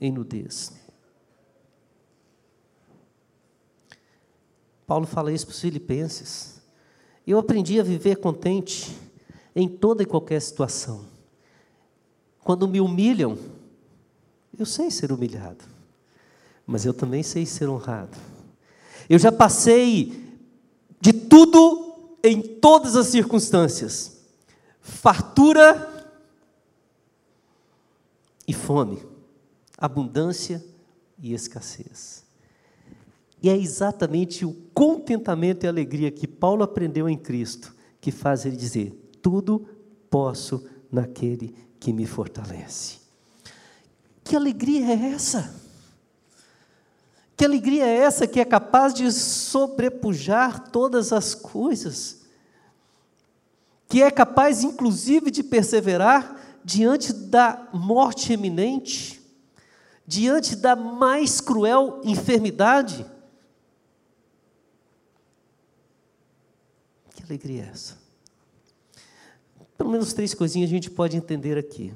em 0.00 0.10
nudez. 0.10 0.79
Paulo 4.90 5.06
fala 5.06 5.32
isso 5.32 5.46
para 5.46 5.52
os 5.52 5.60
filipenses. 5.60 6.60
Eu 7.24 7.38
aprendi 7.38 7.78
a 7.78 7.84
viver 7.84 8.16
contente 8.16 8.98
em 9.54 9.68
toda 9.68 10.02
e 10.02 10.06
qualquer 10.06 10.42
situação. 10.42 11.04
Quando 12.40 12.66
me 12.66 12.80
humilham, 12.80 13.38
eu 14.58 14.66
sei 14.66 14.90
ser 14.90 15.12
humilhado, 15.12 15.64
mas 16.66 16.84
eu 16.84 16.92
também 16.92 17.22
sei 17.22 17.46
ser 17.46 17.68
honrado. 17.68 18.18
Eu 19.08 19.16
já 19.16 19.30
passei 19.30 20.28
de 21.00 21.12
tudo 21.12 22.16
em 22.24 22.42
todas 22.42 22.96
as 22.96 23.06
circunstâncias 23.06 24.18
fartura 24.80 26.04
e 28.44 28.52
fome, 28.52 29.00
abundância 29.78 30.60
e 31.16 31.32
escassez. 31.32 32.28
E 33.42 33.48
é 33.48 33.56
exatamente 33.56 34.44
o 34.44 34.52
contentamento 34.74 35.64
e 35.64 35.68
alegria 35.68 36.10
que 36.10 36.26
Paulo 36.26 36.62
aprendeu 36.62 37.08
em 37.08 37.16
Cristo 37.16 37.74
que 38.00 38.10
faz 38.10 38.44
ele 38.44 38.56
dizer: 38.56 38.92
tudo 39.22 39.66
posso 40.08 40.66
naquele 40.90 41.54
que 41.78 41.92
me 41.92 42.06
fortalece. 42.06 42.98
Que 44.22 44.36
alegria 44.36 44.86
é 44.86 45.12
essa? 45.12 45.54
Que 47.36 47.44
alegria 47.44 47.86
é 47.86 47.96
essa 47.96 48.26
que 48.26 48.38
é 48.38 48.44
capaz 48.44 48.92
de 48.92 49.10
sobrepujar 49.10 50.70
todas 50.70 51.12
as 51.12 51.34
coisas? 51.34 52.20
que 53.90 54.00
é 54.04 54.10
capaz, 54.10 54.62
inclusive, 54.62 55.32
de 55.32 55.42
perseverar 55.42 56.60
diante 56.64 57.12
da 57.12 57.68
morte 57.72 58.32
eminente, 58.32 59.20
diante 60.06 60.54
da 60.54 60.76
mais 60.76 61.40
cruel 61.40 62.00
enfermidade. 62.04 63.04
Que 67.16 67.19
alegria 67.30 67.62
é 67.62 67.68
essa? 67.68 67.98
Pelo 69.78 69.90
menos 69.90 70.12
três 70.12 70.34
coisinhas 70.34 70.68
a 70.68 70.72
gente 70.72 70.90
pode 70.90 71.16
entender 71.16 71.56
aqui. 71.56 71.94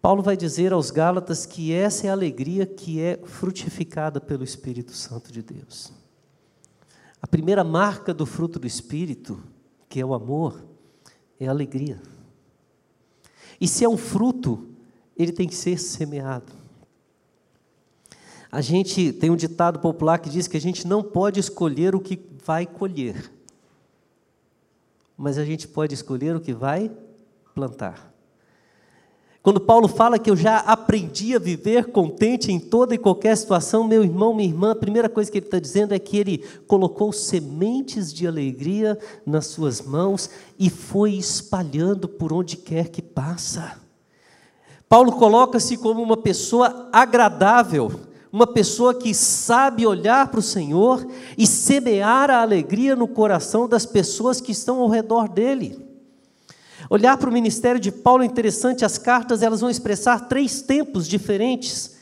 Paulo 0.00 0.22
vai 0.22 0.36
dizer 0.36 0.72
aos 0.72 0.90
Gálatas 0.90 1.44
que 1.44 1.72
essa 1.72 2.06
é 2.06 2.10
a 2.10 2.14
alegria 2.14 2.64
que 2.64 3.00
é 3.00 3.18
frutificada 3.24 4.20
pelo 4.20 4.42
Espírito 4.42 4.92
Santo 4.92 5.30
de 5.30 5.42
Deus. 5.42 5.92
A 7.20 7.26
primeira 7.26 7.62
marca 7.62 8.14
do 8.14 8.24
fruto 8.24 8.58
do 8.58 8.66
Espírito 8.66 9.42
que 9.90 10.00
é 10.00 10.06
o 10.06 10.14
amor, 10.14 10.64
é 11.38 11.48
a 11.48 11.50
alegria. 11.50 12.00
E 13.60 13.66
se 13.66 13.84
é 13.84 13.88
um 13.88 13.98
fruto, 13.98 14.68
ele 15.16 15.32
tem 15.32 15.48
que 15.48 15.54
ser 15.54 15.78
semeado. 15.78 16.52
A 18.52 18.60
gente 18.60 19.12
tem 19.12 19.30
um 19.30 19.36
ditado 19.36 19.80
popular 19.80 20.18
que 20.18 20.30
diz 20.30 20.46
que 20.46 20.56
a 20.56 20.60
gente 20.60 20.86
não 20.86 21.02
pode 21.02 21.40
escolher 21.40 21.94
o 21.94 22.00
que 22.00 22.18
vai 22.44 22.64
colher, 22.64 23.30
mas 25.20 25.36
a 25.36 25.44
gente 25.44 25.68
pode 25.68 25.92
escolher 25.92 26.34
o 26.34 26.40
que 26.40 26.54
vai 26.54 26.90
plantar. 27.54 28.10
Quando 29.42 29.60
Paulo 29.60 29.86
fala 29.86 30.18
que 30.18 30.30
eu 30.30 30.36
já 30.36 30.60
aprendi 30.60 31.36
a 31.36 31.38
viver 31.38 31.92
contente 31.92 32.50
em 32.50 32.58
toda 32.58 32.94
e 32.94 32.98
qualquer 32.98 33.36
situação, 33.36 33.86
meu 33.86 34.02
irmão, 34.02 34.32
minha 34.32 34.48
irmã, 34.48 34.70
a 34.70 34.76
primeira 34.76 35.10
coisa 35.10 35.30
que 35.30 35.36
ele 35.36 35.44
está 35.44 35.58
dizendo 35.58 35.92
é 35.92 35.98
que 35.98 36.16
ele 36.16 36.38
colocou 36.66 37.12
sementes 37.12 38.14
de 38.14 38.26
alegria 38.26 38.98
nas 39.26 39.46
suas 39.48 39.82
mãos 39.82 40.30
e 40.58 40.70
foi 40.70 41.12
espalhando 41.12 42.08
por 42.08 42.32
onde 42.32 42.56
quer 42.56 42.88
que 42.88 43.02
passa. 43.02 43.78
Paulo 44.88 45.12
coloca-se 45.12 45.76
como 45.76 46.02
uma 46.02 46.16
pessoa 46.16 46.88
agradável, 46.90 47.92
uma 48.32 48.46
pessoa 48.46 48.94
que 48.94 49.12
sabe 49.12 49.86
olhar 49.86 50.28
para 50.28 50.40
o 50.40 50.42
Senhor 50.42 51.06
e 51.36 51.46
semear 51.46 52.30
a 52.30 52.40
alegria 52.40 52.94
no 52.94 53.08
coração 53.08 53.68
das 53.68 53.84
pessoas 53.84 54.40
que 54.40 54.52
estão 54.52 54.80
ao 54.80 54.88
redor 54.88 55.28
dele. 55.28 55.84
Olhar 56.88 57.16
para 57.16 57.28
o 57.28 57.32
ministério 57.32 57.80
de 57.80 57.92
Paulo 57.92 58.22
é 58.22 58.26
interessante, 58.26 58.84
as 58.84 58.98
cartas 58.98 59.42
elas 59.42 59.60
vão 59.60 59.70
expressar 59.70 60.28
três 60.28 60.62
tempos 60.62 61.06
diferentes. 61.06 61.99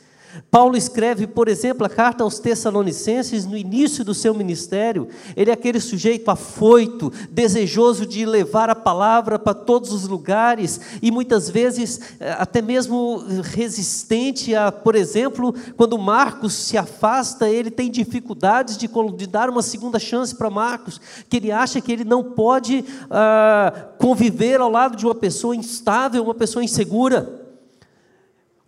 Paulo 0.51 0.77
escreve, 0.77 1.27
por 1.27 1.47
exemplo, 1.47 1.85
a 1.85 1.89
carta 1.89 2.23
aos 2.23 2.39
Tessalonicenses 2.39 3.45
no 3.45 3.57
início 3.57 4.03
do 4.03 4.13
seu 4.13 4.33
ministério. 4.33 5.07
Ele 5.35 5.49
é 5.49 5.53
aquele 5.53 5.79
sujeito 5.79 6.29
afoito, 6.29 7.11
desejoso 7.31 8.05
de 8.05 8.25
levar 8.25 8.69
a 8.69 8.75
palavra 8.75 9.39
para 9.39 9.53
todos 9.53 9.91
os 9.91 10.07
lugares 10.07 10.79
e 11.01 11.11
muitas 11.11 11.49
vezes 11.49 11.99
eh, 12.19 12.35
até 12.37 12.61
mesmo 12.61 13.23
resistente 13.43 14.55
a, 14.55 14.71
por 14.71 14.95
exemplo, 14.95 15.53
quando 15.75 15.97
Marcos 15.97 16.53
se 16.53 16.77
afasta, 16.77 17.49
ele 17.49 17.71
tem 17.71 17.89
dificuldades 17.89 18.77
de, 18.77 18.89
de 19.15 19.27
dar 19.27 19.49
uma 19.49 19.61
segunda 19.61 19.99
chance 19.99 20.35
para 20.35 20.49
Marcos, 20.49 20.99
que 21.27 21.37
ele 21.37 21.51
acha 21.51 21.81
que 21.81 21.91
ele 21.91 22.03
não 22.03 22.23
pode 22.23 22.85
ah, 23.09 23.89
conviver 23.97 24.59
ao 24.61 24.69
lado 24.69 24.95
de 24.95 25.05
uma 25.05 25.15
pessoa 25.15 25.55
instável, 25.55 26.23
uma 26.23 26.35
pessoa 26.35 26.63
insegura. 26.63 27.38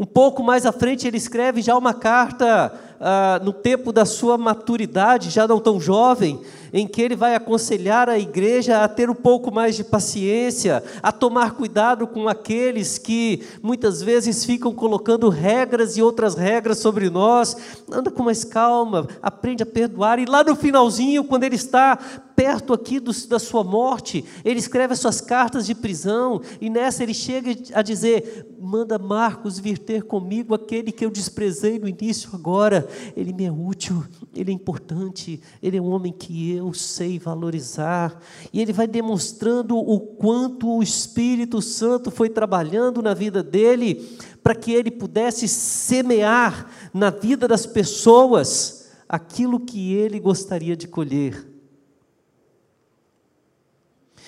Um 0.02 0.06
pouco 0.08 0.42
mais 0.42 0.66
à 0.66 0.72
frente, 0.72 1.06
ele 1.08 1.18
escreve 1.18 1.62
já 1.62 1.78
uma 1.78 1.94
carta 1.94 2.74
ah, 3.04 3.42
no 3.44 3.52
tempo 3.52 3.92
da 3.92 4.06
sua 4.06 4.38
maturidade, 4.38 5.32
já 5.32 5.48
não 5.48 5.60
tão 5.60 5.82
jovem, 5.82 6.40
em 6.72 6.88
que 6.88 7.02
ele 7.02 7.16
vai 7.16 7.34
aconselhar 7.36 8.08
a 8.08 8.18
igreja 8.18 8.84
a 8.84 8.88
ter 8.88 9.10
um 9.10 9.16
pouco 9.16 9.52
mais 9.52 9.76
de 9.76 9.84
paciência, 9.84 10.84
a 11.02 11.12
tomar 11.12 11.56
cuidado 11.56 12.06
com 12.06 12.30
aqueles 12.30 13.00
que 13.00 13.44
muitas 13.62 14.02
vezes 14.02 14.46
ficam 14.46 14.72
colocando 14.72 15.30
regras 15.30 15.98
e 15.98 16.02
outras 16.02 16.36
regras 16.36 16.78
sobre 16.78 17.10
nós. 17.10 17.58
Anda 17.92 18.12
com 18.12 18.22
mais 18.22 18.44
calma, 18.44 19.08
aprende 19.22 19.64
a 19.64 19.66
perdoar, 19.66 20.20
e 20.20 20.26
lá 20.26 20.44
no 20.44 20.56
finalzinho, 20.56 21.24
quando 21.24 21.44
ele 21.44 21.56
está 21.56 21.98
perto 22.36 22.74
aqui 22.74 23.00
do, 23.00 23.12
da 23.28 23.38
sua 23.38 23.64
morte, 23.64 24.24
ele 24.44 24.60
escreve 24.60 24.94
as 24.94 25.00
suas 25.00 25.22
cartas 25.22 25.66
de 25.66 25.76
prisão, 25.76 26.42
e 26.60 26.70
nessa 26.70 27.04
ele 27.04 27.14
chega 27.14 27.56
a 27.74 27.82
dizer: 27.82 28.56
manda 28.60 28.98
Marcos 28.98 29.60
vir 29.60 29.78
ter 29.78 30.04
comigo, 30.04 30.54
aquele 30.54 30.92
que 30.92 31.06
eu 31.06 31.10
desprezei 31.10 31.78
no 31.78 31.88
início, 31.88 32.30
agora, 32.34 32.88
ele 33.16 33.34
me 33.34 33.46
é 33.46 33.52
útil, 33.52 34.04
ele 34.36 34.52
é 34.52 34.54
importante, 34.54 35.42
ele 35.62 35.78
é 35.78 35.82
um 35.82 35.90
homem 35.90 36.12
que 36.12 36.52
eu 36.52 36.74
sei 36.74 37.20
valorizar, 37.20 38.22
e 38.52 38.62
ele 38.62 38.74
vai 38.74 38.88
demonstrando 38.88 39.78
o 39.78 40.00
quanto 40.00 40.78
o 40.78 40.84
Espírito 40.84 41.62
Santo 41.62 42.12
foi 42.12 42.30
trabalhando 42.30 43.02
na 43.02 43.14
vida 43.14 43.42
dele, 43.44 44.18
para 44.44 44.56
que 44.56 44.72
ele 44.72 44.92
pudesse 44.92 45.48
semear 45.48 46.70
na 46.94 47.10
vida 47.10 47.48
das 47.48 47.66
pessoas 47.66 48.90
aquilo 49.08 49.60
que 49.60 49.94
ele 49.94 50.20
gostaria 50.20 50.76
de 50.76 50.88
colher. 50.88 51.48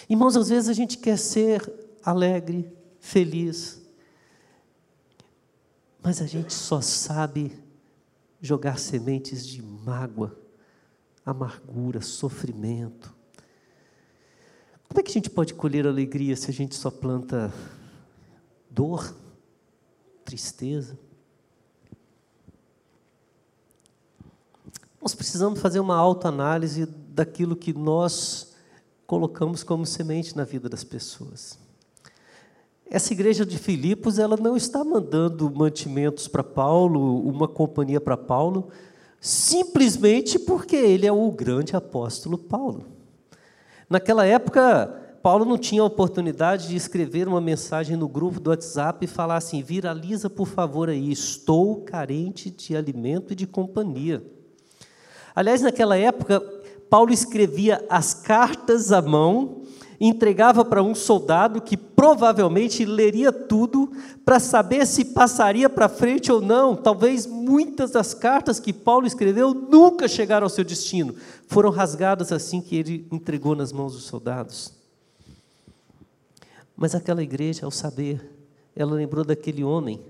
Irmãos, 0.09 0.35
às 0.35 0.49
vezes 0.49 0.69
a 0.69 0.73
gente 0.73 0.97
quer 0.97 1.17
ser 1.17 1.61
alegre, 2.03 2.71
feliz, 2.99 3.81
mas 6.01 6.21
a 6.21 6.25
gente 6.25 6.53
só 6.53 6.81
sabe 6.81 7.53
jogar 8.43 8.77
sementes 8.77 9.47
de 9.47 9.61
mágoa, 9.61 10.37
amargura, 11.25 12.01
sofrimento. 12.01 13.15
Como 14.85 14.99
é 14.99 15.01
que 15.01 15.09
a 15.09 15.13
gente 15.13 15.29
pode 15.29 15.53
colher 15.53 15.87
alegria 15.87 16.35
se 16.35 16.51
a 16.51 16.53
gente 16.53 16.75
só 16.75 16.91
planta 16.91 17.53
dor, 18.69 19.15
tristeza? 20.25 20.99
Nós 25.01 25.15
precisamos 25.15 25.61
fazer 25.61 25.79
uma 25.79 25.95
autoanálise 25.95 26.85
daquilo 26.85 27.55
que 27.55 27.71
nós 27.71 28.57
colocamos 29.07 29.63
como 29.63 29.85
semente 29.85 30.35
na 30.35 30.43
vida 30.43 30.67
das 30.67 30.83
pessoas. 30.83 31.57
Essa 32.89 33.13
igreja 33.13 33.45
de 33.45 33.57
Filipos, 33.57 34.19
ela 34.19 34.37
não 34.37 34.55
está 34.55 34.83
mandando 34.83 35.51
mantimentos 35.53 36.27
para 36.27 36.43
Paulo, 36.43 37.27
uma 37.27 37.47
companhia 37.47 37.99
para 37.99 38.15
Paulo, 38.15 38.69
simplesmente 39.19 40.37
porque 40.37 40.75
ele 40.75 41.07
é 41.07 41.11
o 41.11 41.31
grande 41.31 41.75
apóstolo 41.75 42.37
Paulo. 42.37 42.85
Naquela 43.89 44.25
época, 44.25 45.03
Paulo 45.23 45.45
não 45.45 45.57
tinha 45.57 45.81
a 45.81 45.85
oportunidade 45.85 46.67
de 46.67 46.75
escrever 46.75 47.29
uma 47.29 47.39
mensagem 47.39 47.95
no 47.95 48.09
grupo 48.09 48.41
do 48.41 48.49
WhatsApp 48.49 49.05
e 49.05 49.07
falar 49.07 49.37
assim: 49.37 49.63
viraliza 49.63 50.29
por 50.29 50.47
favor 50.47 50.89
aí, 50.89 51.11
estou 51.11 51.77
carente 51.77 52.51
de 52.51 52.75
alimento 52.75 53.31
e 53.31 53.35
de 53.35 53.47
companhia. 53.47 54.21
Aliás, 55.33 55.61
naquela 55.61 55.97
época, 55.97 56.41
Paulo 56.89 57.11
escrevia 57.11 57.83
as 57.89 58.13
cartas 58.13 58.91
à 58.91 59.01
mão, 59.01 59.62
entregava 59.99 60.65
para 60.65 60.83
um 60.83 60.95
soldado 60.95 61.61
que 61.61 61.77
provavelmente 61.77 62.85
leria 62.85 63.31
tudo 63.31 63.91
para 64.25 64.39
saber 64.39 64.85
se 64.85 65.05
passaria 65.05 65.69
para 65.69 65.89
frente 65.89 66.31
ou 66.31 66.41
não. 66.41 66.75
Talvez 66.75 67.25
muitas 67.25 67.91
das 67.91 68.13
cartas 68.13 68.59
que 68.59 68.73
Paulo 68.73 69.07
escreveu 69.07 69.53
nunca 69.53 70.07
chegaram 70.07 70.45
ao 70.45 70.49
seu 70.49 70.63
destino, 70.63 71.15
foram 71.47 71.69
rasgadas 71.69 72.31
assim 72.31 72.61
que 72.61 72.75
ele 72.75 73.07
entregou 73.11 73.55
nas 73.55 73.71
mãos 73.71 73.93
dos 73.93 74.03
soldados. 74.03 74.73
Mas 76.75 76.95
aquela 76.95 77.23
igreja, 77.23 77.65
ao 77.65 77.71
saber, 77.71 78.29
ela 78.75 78.93
lembrou 78.93 79.23
daquele 79.23 79.63
homem 79.63 80.01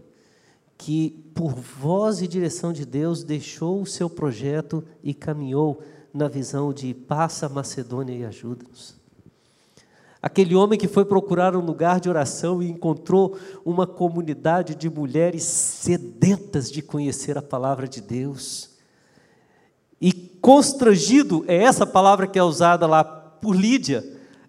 que, 0.77 1.11
por 1.33 1.53
voz 1.53 2.21
e 2.21 2.27
direção 2.27 2.73
de 2.73 2.85
Deus, 2.85 3.23
deixou 3.23 3.81
o 3.81 3.85
seu 3.85 4.09
projeto 4.09 4.83
e 5.03 5.13
caminhou 5.13 5.81
na 6.13 6.27
visão 6.27 6.73
de 6.73 6.93
passa 6.93 7.49
Macedônia 7.49 8.15
e 8.15 8.25
ajuda-nos. 8.25 9.02
Aquele 10.23 10.55
homem 10.55 10.79
que 10.79 10.87
foi 10.87 11.03
procurar 11.03 11.53
um 11.53 11.59
lugar 11.59 11.99
de 11.99 12.07
oração 12.07 12.63
e 12.63 12.69
encontrou 12.69 13.37
uma 13.65 13.85
comunidade 13.85 14.73
de 14.73 14.89
mulheres 14.89 15.43
sedentas 15.43 16.71
de 16.71 16.81
conhecer 16.81 17.37
a 17.37 17.41
palavra 17.41 17.89
de 17.89 17.99
Deus. 17.99 18.69
E 19.99 20.13
constrangido, 20.13 21.43
é 21.45 21.57
essa 21.57 21.85
palavra 21.85 22.25
que 22.25 22.39
é 22.39 22.43
usada 22.43 22.87
lá 22.87 23.03
por 23.03 23.53
Lídia, 23.53 24.01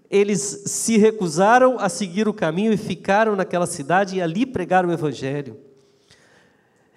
eles 0.08 0.62
se 0.66 0.96
recusaram 0.96 1.76
a 1.80 1.88
seguir 1.88 2.28
o 2.28 2.32
caminho 2.32 2.72
e 2.72 2.76
ficaram 2.76 3.34
naquela 3.34 3.66
cidade 3.66 4.14
e 4.14 4.22
ali 4.22 4.46
pregaram 4.46 4.90
o 4.90 4.92
Evangelho. 4.92 5.56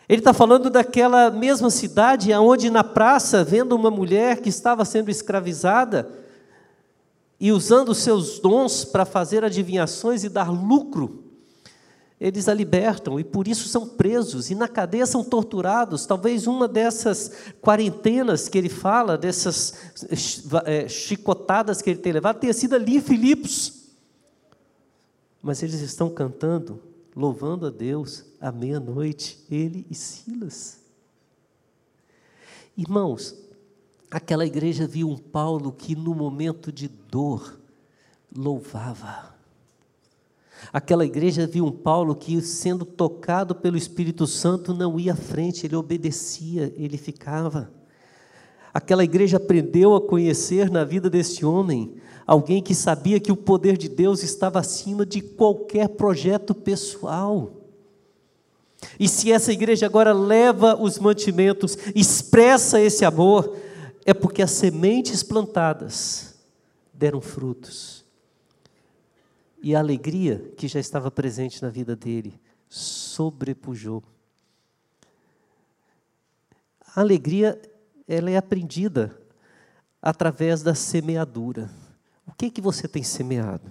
Ele 0.07 0.21
está 0.21 0.33
falando 0.33 0.69
daquela 0.69 1.31
mesma 1.31 1.71
cidade 1.71 2.31
onde, 2.31 2.69
na 2.69 2.83
praça, 2.83 3.43
vendo 3.43 3.75
uma 3.75 3.89
mulher 3.89 4.39
que 4.39 4.49
estava 4.49 4.85
sendo 4.85 5.09
escravizada 5.09 6.26
e 7.39 7.51
usando 7.51 7.93
seus 7.93 8.39
dons 8.39 8.83
para 8.83 9.05
fazer 9.05 9.43
adivinhações 9.43 10.23
e 10.23 10.29
dar 10.29 10.51
lucro, 10.51 11.23
eles 12.19 12.49
a 12.49 12.53
libertam 12.53 13.19
e 13.19 13.23
por 13.23 13.47
isso 13.47 13.67
são 13.67 13.87
presos 13.87 14.49
e 14.49 14.55
na 14.55 14.67
cadeia 14.67 15.05
são 15.05 15.23
torturados. 15.23 16.07
Talvez 16.07 16.47
uma 16.47 16.67
dessas 16.67 17.31
quarentenas 17.61 18.49
que 18.49 18.57
ele 18.57 18.69
fala, 18.69 19.17
dessas 19.17 19.75
é, 20.65 20.87
chicotadas 20.87 21.79
que 21.79 21.91
ele 21.91 21.99
tem 21.99 22.11
levado, 22.11 22.39
tenha 22.39 22.53
sido 22.53 22.73
ali 22.73 22.97
em 22.97 23.01
Filipos. 23.01 23.83
Mas 25.43 25.61
eles 25.61 25.79
estão 25.79 26.09
cantando 26.09 26.81
louvando 27.15 27.65
a 27.65 27.69
Deus 27.71 28.25
à 28.39 28.51
meia-noite, 28.51 29.43
ele 29.49 29.85
e 29.89 29.95
Silas. 29.95 30.79
Irmãos, 32.77 33.35
aquela 34.09 34.45
igreja 34.45 34.87
viu 34.87 35.09
um 35.09 35.17
Paulo 35.17 35.71
que 35.71 35.95
no 35.95 36.15
momento 36.15 36.71
de 36.71 36.87
dor 36.87 37.59
louvava. 38.35 39.35
Aquela 40.73 41.05
igreja 41.05 41.45
viu 41.45 41.65
um 41.65 41.71
Paulo 41.71 42.15
que, 42.15 42.41
sendo 42.41 42.83
tocado 42.83 43.53
pelo 43.53 43.77
Espírito 43.77 44.25
Santo, 44.25 44.73
não 44.73 44.99
ia 44.99 45.13
à 45.13 45.15
frente, 45.15 45.65
ele 45.65 45.75
obedecia, 45.75 46.73
ele 46.75 46.97
ficava. 46.97 47.71
Aquela 48.73 49.03
igreja 49.03 49.37
aprendeu 49.37 49.95
a 49.95 50.01
conhecer 50.01 50.69
na 50.69 50.83
vida 50.83 51.09
desse 51.09 51.45
homem 51.45 51.95
alguém 52.25 52.61
que 52.61 52.75
sabia 52.75 53.19
que 53.19 53.31
o 53.31 53.37
poder 53.37 53.77
de 53.77 53.87
Deus 53.87 54.21
estava 54.21 54.59
acima 54.59 55.05
de 55.05 55.21
qualquer 55.21 55.89
projeto 55.89 56.53
pessoal. 56.53 57.53
E 58.99 59.07
se 59.07 59.31
essa 59.31 59.51
igreja 59.51 59.85
agora 59.85 60.13
leva 60.13 60.75
os 60.79 60.99
mantimentos, 60.99 61.77
expressa 61.95 62.79
esse 62.79 63.05
amor, 63.05 63.55
é 64.07 64.13
porque 64.13 64.41
as 64.41 64.51
sementes 64.51 65.21
plantadas 65.21 66.39
deram 66.93 67.19
frutos. 67.19 68.05
E 69.61 69.75
a 69.75 69.79
alegria 69.79 70.53
que 70.55 70.65
já 70.65 70.79
estava 70.79 71.11
presente 71.11 71.61
na 71.61 71.69
vida 71.69 71.93
dele 71.93 72.39
sobrepujou. 72.69 74.01
A 76.95 77.01
alegria, 77.01 77.61
ela 78.07 78.31
é 78.31 78.37
aprendida 78.37 79.19
através 80.01 80.63
da 80.63 80.73
semeadura. 80.73 81.69
O 82.25 82.31
que 82.31 82.49
que 82.49 82.61
você 82.61 82.87
tem 82.87 83.03
semeado? 83.03 83.69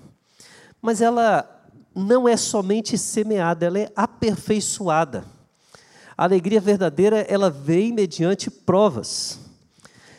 Mas 0.82 1.00
ela 1.00 1.66
não 1.94 2.28
é 2.28 2.36
somente 2.36 2.98
semeada, 2.98 3.64
ela 3.64 3.78
é 3.78 3.90
aperfeiçoada. 3.96 5.24
A 6.14 6.24
alegria 6.24 6.60
verdadeira, 6.60 7.20
ela 7.20 7.48
vem 7.48 7.90
mediante 7.90 8.50
provas. 8.50 9.45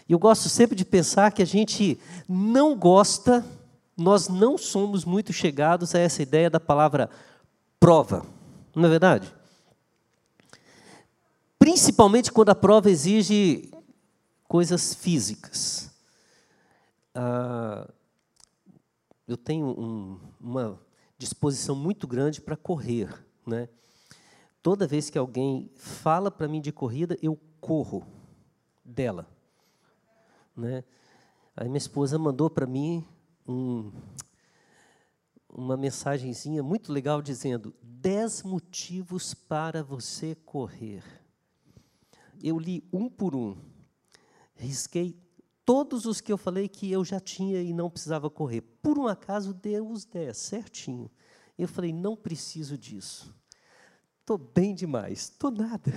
E 0.08 0.14
eu 0.14 0.20
gosto 0.20 0.50
sempre 0.50 0.76
de 0.76 0.86
pensar 0.86 1.32
que 1.32 1.42
a 1.42 1.46
gente 1.46 2.00
não 2.28 2.76
gosta, 2.76 3.46
nós 3.96 4.28
não 4.28 4.58
somos 4.58 5.04
muito 5.04 5.34
chegados 5.34 5.94
a 5.94 6.00
essa 6.00 6.22
ideia 6.22 6.50
da 6.50 6.60
palavra 6.60 7.10
prova. 7.80 8.26
Não 8.76 8.86
é 8.86 8.90
verdade? 8.90 9.34
Principalmente 11.60 12.32
quando 12.32 12.50
a 12.50 12.56
prova 12.56 12.90
exige 12.90 13.70
coisas 14.48 14.94
físicas. 14.94 15.92
Ah, 17.14 17.90
eu 19.28 19.36
tenho 19.36 19.68
um, 19.68 20.20
uma 20.40 20.80
disposição 21.18 21.76
muito 21.76 22.08
grande 22.08 22.40
para 22.40 22.56
correr, 22.56 23.10
né? 23.46 23.68
Toda 24.62 24.88
vez 24.88 25.10
que 25.10 25.18
alguém 25.18 25.70
fala 25.76 26.32
para 26.32 26.48
mim 26.48 26.62
de 26.62 26.72
corrida, 26.72 27.18
eu 27.22 27.38
corro 27.60 28.06
dela, 28.86 29.28
né? 30.58 30.84
Aí 31.56 31.68
minha 31.68 31.78
esposa 31.78 32.18
mandou 32.18 32.50
para 32.50 32.66
mim 32.66 33.06
um, 33.48 33.92
uma 35.50 35.78
mensagenzinha 35.78 36.62
muito 36.62 36.92
legal 36.92 37.22
dizendo: 37.22 37.74
10 37.82 38.44
motivos 38.44 39.34
para 39.34 39.84
você 39.84 40.36
correr. 40.36 41.04
eu 42.44 42.60
li 42.60 42.84
um 42.92 43.10
por 43.10 43.36
um, 43.36 43.56
risquei 44.56 45.16
todos 45.66 46.06
os 46.06 46.22
que 46.22 46.32
eu 46.32 46.38
falei 46.38 46.68
que 46.70 46.92
eu 46.92 47.04
já 47.04 47.20
tinha 47.20 47.62
e 47.62 47.74
não 47.74 47.90
precisava 47.90 48.30
correr. 48.30 48.62
Por 48.62 48.98
um 48.98 49.06
acaso, 49.06 49.54
deu 49.54 49.90
os 49.90 50.06
10, 50.06 50.38
certinho. 50.38 51.12
Eu 51.58 51.68
falei, 51.68 51.92
não 51.92 52.16
preciso 52.16 52.78
disso. 52.78 53.36
Estou 54.22 54.38
bem 54.38 54.74
demais. 54.74 55.24
Estou 55.24 55.52
nada. 55.52 55.92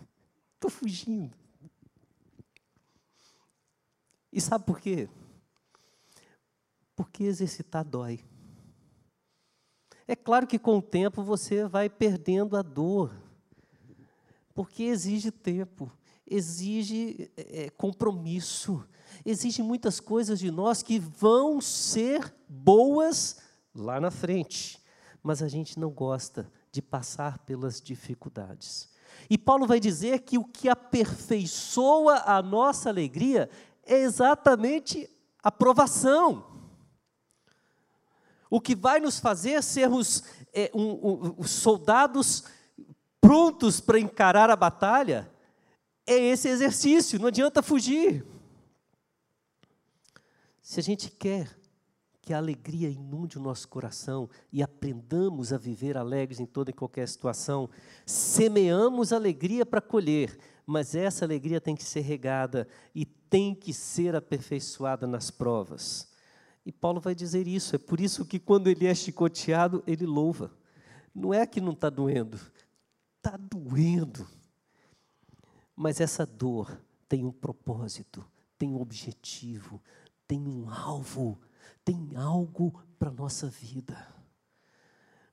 Estou 0.54 0.70
fugindo. 0.70 1.41
E 4.32 4.40
sabe 4.40 4.64
por 4.64 4.80
quê? 4.80 5.08
Porque 6.96 7.24
exercitar 7.24 7.84
dói. 7.84 8.24
É 10.06 10.16
claro 10.16 10.46
que 10.46 10.58
com 10.58 10.78
o 10.78 10.82
tempo 10.82 11.22
você 11.22 11.66
vai 11.66 11.88
perdendo 11.88 12.56
a 12.56 12.62
dor, 12.62 13.14
porque 14.54 14.84
exige 14.84 15.30
tempo, 15.30 15.92
exige 16.26 17.30
é, 17.36 17.70
compromisso, 17.70 18.84
exige 19.24 19.62
muitas 19.62 20.00
coisas 20.00 20.38
de 20.38 20.50
nós 20.50 20.82
que 20.82 20.98
vão 20.98 21.60
ser 21.60 22.34
boas 22.48 23.40
lá 23.74 24.00
na 24.00 24.10
frente, 24.10 24.80
mas 25.22 25.42
a 25.42 25.48
gente 25.48 25.78
não 25.78 25.90
gosta 25.90 26.50
de 26.70 26.82
passar 26.82 27.38
pelas 27.40 27.80
dificuldades. 27.80 28.90
E 29.28 29.38
Paulo 29.38 29.66
vai 29.66 29.78
dizer 29.78 30.20
que 30.20 30.38
o 30.38 30.44
que 30.44 30.68
aperfeiçoa 30.68 32.22
a 32.26 32.42
nossa 32.42 32.88
alegria 32.88 33.48
é 33.84 33.98
exatamente 34.00 35.08
a 35.42 35.50
provação. 35.50 36.44
O 38.48 38.60
que 38.60 38.76
vai 38.76 39.00
nos 39.00 39.18
fazer 39.18 39.62
sermos 39.62 40.22
é, 40.52 40.70
um, 40.74 41.38
um, 41.38 41.42
soldados 41.42 42.44
prontos 43.20 43.80
para 43.80 43.98
encarar 43.98 44.50
a 44.50 44.56
batalha 44.56 45.30
é 46.06 46.14
esse 46.14 46.48
exercício, 46.48 47.18
não 47.18 47.28
adianta 47.28 47.62
fugir. 47.62 48.26
Se 50.60 50.78
a 50.78 50.82
gente 50.82 51.10
quer 51.10 51.56
que 52.20 52.32
a 52.32 52.38
alegria 52.38 52.88
inunde 52.88 53.36
o 53.36 53.42
nosso 53.42 53.66
coração 53.68 54.30
e 54.52 54.62
aprendamos 54.62 55.52
a 55.52 55.58
viver 55.58 55.96
alegres 55.96 56.38
em 56.38 56.46
toda 56.46 56.70
e 56.70 56.74
qualquer 56.74 57.08
situação, 57.08 57.68
semeamos 58.06 59.12
alegria 59.12 59.66
para 59.66 59.80
colher, 59.80 60.38
mas 60.64 60.94
essa 60.94 61.24
alegria 61.24 61.60
tem 61.60 61.74
que 61.74 61.82
ser 61.82 62.00
regada 62.00 62.68
e 62.94 63.04
tem 63.32 63.54
que 63.54 63.72
ser 63.72 64.14
aperfeiçoada 64.14 65.06
nas 65.06 65.30
provas. 65.30 66.06
E 66.66 66.70
Paulo 66.70 67.00
vai 67.00 67.14
dizer 67.14 67.48
isso, 67.48 67.74
é 67.74 67.78
por 67.78 67.98
isso 67.98 68.26
que 68.26 68.38
quando 68.38 68.68
ele 68.68 68.86
é 68.86 68.94
chicoteado, 68.94 69.82
ele 69.86 70.04
louva. 70.04 70.52
Não 71.14 71.32
é 71.32 71.46
que 71.46 71.58
não 71.58 71.72
está 71.72 71.88
doendo, 71.88 72.38
está 73.16 73.38
doendo. 73.38 74.28
Mas 75.74 75.98
essa 75.98 76.26
dor 76.26 76.78
tem 77.08 77.24
um 77.24 77.32
propósito, 77.32 78.22
tem 78.58 78.68
um 78.68 78.82
objetivo, 78.82 79.82
tem 80.28 80.46
um 80.46 80.68
alvo, 80.68 81.40
tem 81.82 82.10
algo 82.14 82.84
para 82.98 83.08
a 83.08 83.14
nossa 83.14 83.46
vida. 83.46 83.96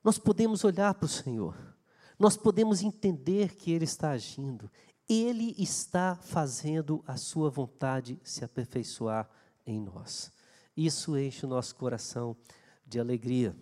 Nós 0.02 0.18
podemos 0.18 0.64
olhar 0.64 0.94
para 0.94 1.06
o 1.06 1.10
Senhor, 1.10 1.54
nós 2.18 2.38
podemos 2.38 2.82
entender 2.82 3.56
que 3.56 3.74
Ele 3.74 3.84
está 3.84 4.12
agindo, 4.12 4.72
Ele 5.10 5.56
está 5.58 6.15
fazendo 6.15 7.04
a 7.08 7.17
Sua 7.17 7.50
vontade 7.50 8.19
se 8.24 8.45
aperfeiçoar 8.45 9.28
em 9.65 9.82
nós. 9.82 10.32
Isso 10.78 11.17
enche 11.17 11.45
o 11.45 11.50
nosso 11.50 11.76
coração 11.76 12.38
de 12.86 13.00
alegria. 13.00 13.56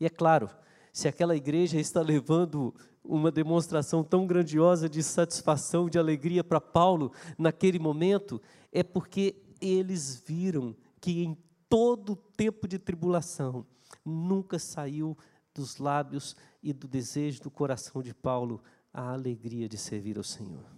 E 0.00 0.04
é 0.04 0.10
claro, 0.10 0.50
se 0.92 1.06
aquela 1.06 1.36
igreja 1.36 1.78
está 1.78 2.02
levando 2.02 2.74
uma 3.04 3.30
demonstração 3.30 4.02
tão 4.02 4.26
grandiosa 4.26 4.88
de 4.88 5.02
satisfação, 5.02 5.88
de 5.88 5.98
alegria 5.98 6.42
para 6.42 6.60
Paulo 6.60 7.12
naquele 7.38 7.78
momento, 7.78 8.42
é 8.72 8.82
porque 8.82 9.36
eles 9.60 10.22
viram 10.26 10.76
que 11.00 11.22
em 11.22 11.38
todo 11.68 12.16
tempo 12.16 12.66
de 12.66 12.78
tribulação 12.78 13.64
nunca 14.04 14.58
saiu 14.58 15.16
dos 15.54 15.78
lábios 15.78 16.36
e 16.62 16.72
do 16.72 16.86
desejo 16.86 17.42
do 17.42 17.50
coração 17.50 18.02
de 18.02 18.14
Paulo 18.14 18.60
a 18.92 19.12
alegria 19.12 19.68
de 19.68 19.78
servir 19.78 20.18
ao 20.18 20.24
Senhor. 20.24 20.77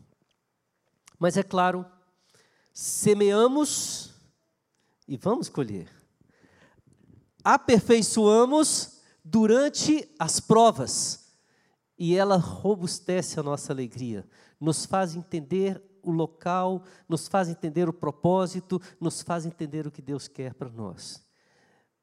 Mas 1.20 1.36
é 1.36 1.42
claro, 1.42 1.84
semeamos 2.72 4.14
e 5.06 5.18
vamos 5.18 5.50
colher. 5.50 5.86
Aperfeiçoamos 7.44 9.02
durante 9.22 10.10
as 10.18 10.40
provas 10.40 11.30
e 11.98 12.16
ela 12.16 12.38
robustece 12.38 13.38
a 13.38 13.42
nossa 13.42 13.70
alegria, 13.70 14.26
nos 14.58 14.86
faz 14.86 15.14
entender 15.14 15.82
o 16.02 16.10
local, 16.10 16.84
nos 17.06 17.28
faz 17.28 17.50
entender 17.50 17.86
o 17.86 17.92
propósito, 17.92 18.80
nos 18.98 19.20
faz 19.20 19.44
entender 19.44 19.86
o 19.86 19.90
que 19.90 20.00
Deus 20.00 20.26
quer 20.26 20.54
para 20.54 20.70
nós. 20.70 21.22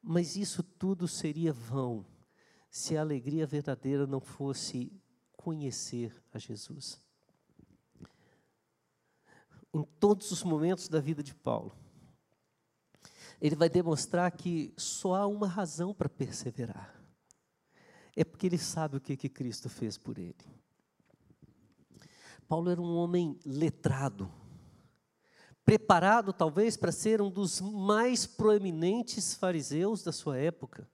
Mas 0.00 0.36
isso 0.36 0.62
tudo 0.62 1.08
seria 1.08 1.52
vão 1.52 2.06
se 2.70 2.96
a 2.96 3.00
alegria 3.00 3.44
verdadeira 3.48 4.06
não 4.06 4.20
fosse 4.20 4.92
conhecer 5.36 6.14
a 6.32 6.38
Jesus. 6.38 7.07
Em 9.72 9.82
todos 10.00 10.30
os 10.30 10.42
momentos 10.42 10.88
da 10.88 11.00
vida 11.00 11.22
de 11.22 11.34
Paulo, 11.34 11.76
ele 13.40 13.54
vai 13.54 13.68
demonstrar 13.68 14.30
que 14.32 14.72
só 14.76 15.14
há 15.14 15.26
uma 15.26 15.46
razão 15.46 15.94
para 15.94 16.08
perseverar 16.08 16.98
é 18.20 18.24
porque 18.24 18.48
ele 18.48 18.58
sabe 18.58 18.96
o 18.96 19.00
que, 19.00 19.16
que 19.16 19.28
Cristo 19.28 19.68
fez 19.68 19.96
por 19.96 20.18
ele. 20.18 20.34
Paulo 22.48 22.68
era 22.68 22.80
um 22.80 22.96
homem 22.96 23.38
letrado, 23.46 24.28
preparado 25.64 26.32
talvez 26.32 26.76
para 26.76 26.90
ser 26.90 27.22
um 27.22 27.30
dos 27.30 27.60
mais 27.60 28.26
proeminentes 28.26 29.34
fariseus 29.34 30.02
da 30.02 30.10
sua 30.10 30.36
época. 30.36 30.90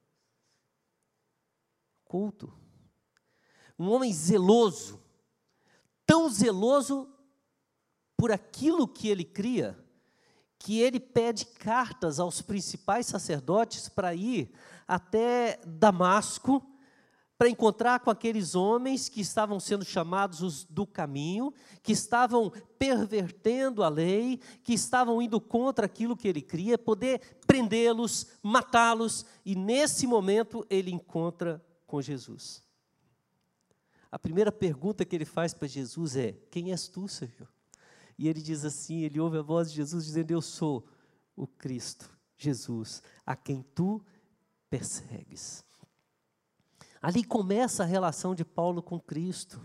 Culto. 2.04 2.52
Um 3.78 3.88
homem 3.90 4.12
zeloso, 4.12 5.02
tão 6.04 6.28
zeloso 6.28 7.10
por 8.24 8.32
aquilo 8.32 8.88
que 8.88 9.10
ele 9.10 9.22
cria, 9.22 9.78
que 10.58 10.80
ele 10.80 10.98
pede 10.98 11.44
cartas 11.44 12.18
aos 12.18 12.40
principais 12.40 13.04
sacerdotes 13.04 13.87
para 13.87 14.14
ir 14.14 14.50
até 14.88 15.60
Damasco 15.66 16.66
para 17.37 17.50
encontrar 17.50 18.00
com 18.00 18.08
aqueles 18.08 18.54
homens 18.54 19.10
que 19.10 19.20
estavam 19.20 19.60
sendo 19.60 19.84
chamados 19.84 20.40
os 20.40 20.64
do 20.64 20.87
caminho, 20.87 21.52
que 21.82 21.92
estavam 21.92 22.50
pervertendo 22.78 23.82
a 23.82 23.90
lei, 23.90 24.40
que 24.62 24.72
estavam 24.72 25.20
indo 25.20 25.38
contra 25.38 25.84
aquilo 25.84 26.16
que 26.16 26.26
ele 26.26 26.40
queria, 26.40 26.78
poder 26.78 27.20
prendê-los, 27.46 28.28
matá-los, 28.42 29.26
e 29.44 29.54
nesse 29.54 30.06
momento 30.06 30.66
ele 30.70 30.90
encontra 30.90 31.62
com 31.87 32.00
Jesus. 32.00 32.62
A 34.10 34.18
primeira 34.18 34.50
pergunta 34.50 35.04
que 35.04 35.14
ele 35.14 35.26
faz 35.26 35.52
para 35.52 35.68
Jesus 35.68 36.16
é: 36.16 36.32
Quem 36.50 36.72
és 36.72 36.88
tu, 36.88 37.06
Senhor? 37.06 37.53
E 38.18 38.29
ele 38.29 38.40
diz 38.40 38.64
assim: 38.64 39.03
ele 39.03 39.20
ouve 39.20 39.38
a 39.38 39.42
voz 39.42 39.70
de 39.70 39.77
Jesus 39.77 40.05
dizendo: 40.05 40.31
Eu 40.31 40.42
sou 40.42 40.87
o 41.37 41.46
Cristo, 41.46 42.11
Jesus, 42.37 43.03
a 43.24 43.35
quem 43.35 43.62
tu 43.74 44.05
persegues. 44.70 45.64
Ali 47.00 47.22
começa 47.22 47.83
a 47.83 47.87
relação 47.87 48.35
de 48.35 48.44
Paulo 48.44 48.83
com 48.83 48.98
Cristo. 48.98 49.61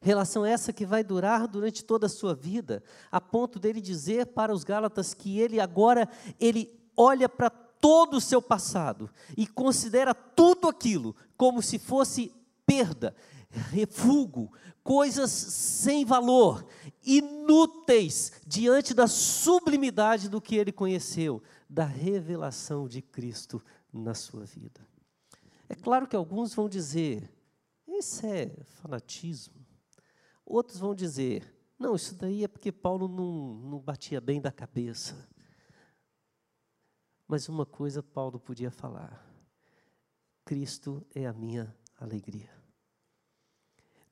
Relação 0.00 0.44
essa 0.44 0.72
que 0.72 0.84
vai 0.84 1.02
durar 1.02 1.48
durante 1.48 1.82
toda 1.82 2.06
a 2.06 2.10
sua 2.10 2.34
vida, 2.34 2.82
a 3.10 3.20
ponto 3.20 3.58
dele 3.58 3.80
dizer 3.80 4.26
para 4.26 4.52
os 4.52 4.62
Gálatas 4.62 5.14
que 5.14 5.38
ele 5.38 5.60
agora 5.60 6.08
ele 6.38 6.78
olha 6.96 7.28
para 7.28 7.48
todo 7.48 8.18
o 8.18 8.20
seu 8.20 8.40
passado 8.40 9.10
e 9.36 9.46
considera 9.46 10.14
tudo 10.14 10.68
aquilo 10.68 11.14
como 11.36 11.62
se 11.62 11.78
fosse 11.78 12.32
perda, 12.66 13.14
refúgio, 13.54 14.50
coisas 14.82 15.30
sem 15.30 16.04
valor, 16.04 16.66
inúteis 17.04 18.32
diante 18.46 18.92
da 18.92 19.06
sublimidade 19.06 20.28
do 20.28 20.40
que 20.40 20.56
ele 20.56 20.72
conheceu, 20.72 21.42
da 21.68 21.84
revelação 21.84 22.86
de 22.88 23.00
Cristo 23.00 23.62
na 23.92 24.14
sua 24.14 24.44
vida. 24.44 24.86
É 25.68 25.74
claro 25.74 26.06
que 26.06 26.16
alguns 26.16 26.54
vão 26.54 26.68
dizer, 26.68 27.32
isso 27.86 28.26
é 28.26 28.50
fanatismo. 28.64 29.64
Outros 30.44 30.78
vão 30.78 30.94
dizer, 30.94 31.54
não, 31.78 31.94
isso 31.96 32.14
daí 32.14 32.44
é 32.44 32.48
porque 32.48 32.70
Paulo 32.70 33.08
não, 33.08 33.54
não 33.70 33.78
batia 33.78 34.20
bem 34.20 34.40
da 34.40 34.52
cabeça. 34.52 35.28
Mas 37.26 37.48
uma 37.48 37.64
coisa 37.64 38.02
Paulo 38.02 38.38
podia 38.38 38.70
falar: 38.70 39.26
Cristo 40.44 41.04
é 41.14 41.26
a 41.26 41.32
minha 41.32 41.74
alegria. 41.98 42.50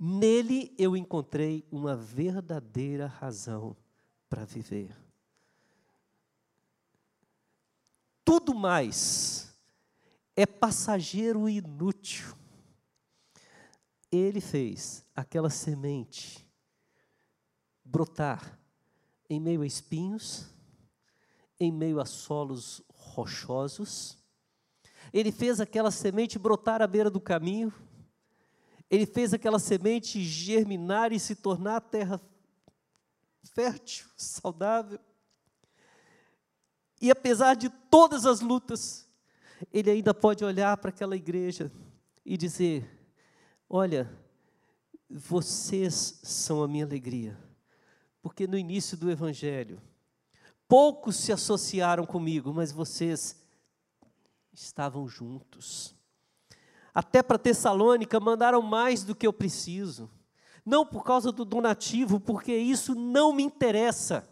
Nele 0.04 0.74
eu 0.76 0.96
encontrei 0.96 1.64
uma 1.70 1.94
verdadeira 1.94 3.06
razão 3.06 3.76
para 4.28 4.44
viver. 4.44 4.92
Tudo 8.24 8.52
mais 8.52 9.56
é 10.34 10.44
passageiro 10.44 11.48
e 11.48 11.58
inútil. 11.58 12.34
Ele 14.10 14.40
fez 14.40 15.06
aquela 15.14 15.48
semente 15.48 16.44
brotar 17.84 18.58
em 19.30 19.38
meio 19.38 19.62
a 19.62 19.66
espinhos, 19.66 20.52
em 21.60 21.70
meio 21.70 22.00
a 22.00 22.04
solos 22.04 22.82
rochosos. 22.92 24.18
Ele 25.12 25.30
fez 25.30 25.60
aquela 25.60 25.92
semente 25.92 26.40
brotar 26.40 26.82
à 26.82 26.88
beira 26.88 27.08
do 27.08 27.20
caminho. 27.20 27.72
Ele 28.92 29.06
fez 29.06 29.32
aquela 29.32 29.58
semente 29.58 30.22
germinar 30.22 31.12
e 31.12 31.18
se 31.18 31.34
tornar 31.34 31.80
terra 31.80 32.20
fértil, 33.42 34.06
saudável. 34.18 35.00
E 37.00 37.10
apesar 37.10 37.54
de 37.54 37.70
todas 37.70 38.26
as 38.26 38.42
lutas, 38.42 39.08
ele 39.72 39.90
ainda 39.90 40.12
pode 40.12 40.44
olhar 40.44 40.76
para 40.76 40.90
aquela 40.90 41.16
igreja 41.16 41.72
e 42.22 42.36
dizer: 42.36 42.86
Olha, 43.66 44.14
vocês 45.08 46.20
são 46.22 46.62
a 46.62 46.68
minha 46.68 46.84
alegria. 46.84 47.34
Porque 48.20 48.46
no 48.46 48.58
início 48.58 48.94
do 48.94 49.10
Evangelho, 49.10 49.80
poucos 50.68 51.16
se 51.16 51.32
associaram 51.32 52.04
comigo, 52.04 52.52
mas 52.52 52.70
vocês 52.70 53.42
estavam 54.52 55.08
juntos. 55.08 55.94
Até 56.94 57.22
para 57.22 57.38
Tessalônica 57.38 58.20
mandaram 58.20 58.60
mais 58.60 59.04
do 59.04 59.14
que 59.14 59.26
eu 59.26 59.32
preciso. 59.32 60.10
Não 60.64 60.86
por 60.86 61.04
causa 61.04 61.32
do 61.32 61.44
donativo, 61.44 62.20
porque 62.20 62.54
isso 62.54 62.94
não 62.94 63.32
me 63.32 63.42
interessa. 63.42 64.28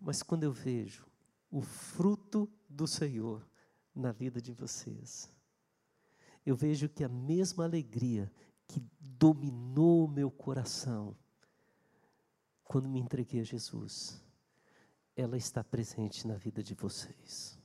Mas 0.00 0.22
quando 0.22 0.42
eu 0.42 0.52
vejo 0.52 1.06
o 1.50 1.62
fruto 1.62 2.50
do 2.68 2.86
Senhor 2.86 3.46
na 3.94 4.12
vida 4.12 4.40
de 4.40 4.52
vocês, 4.52 5.30
eu 6.44 6.54
vejo 6.54 6.88
que 6.88 7.02
a 7.02 7.08
mesma 7.08 7.64
alegria 7.64 8.30
que 8.68 8.82
dominou 9.00 10.04
o 10.04 10.08
meu 10.08 10.30
coração 10.30 11.16
quando 12.66 12.88
me 12.88 13.00
entreguei 13.00 13.40
a 13.40 13.44
Jesus, 13.44 14.20
ela 15.14 15.36
está 15.36 15.62
presente 15.62 16.26
na 16.26 16.34
vida 16.34 16.62
de 16.62 16.74
vocês. 16.74 17.58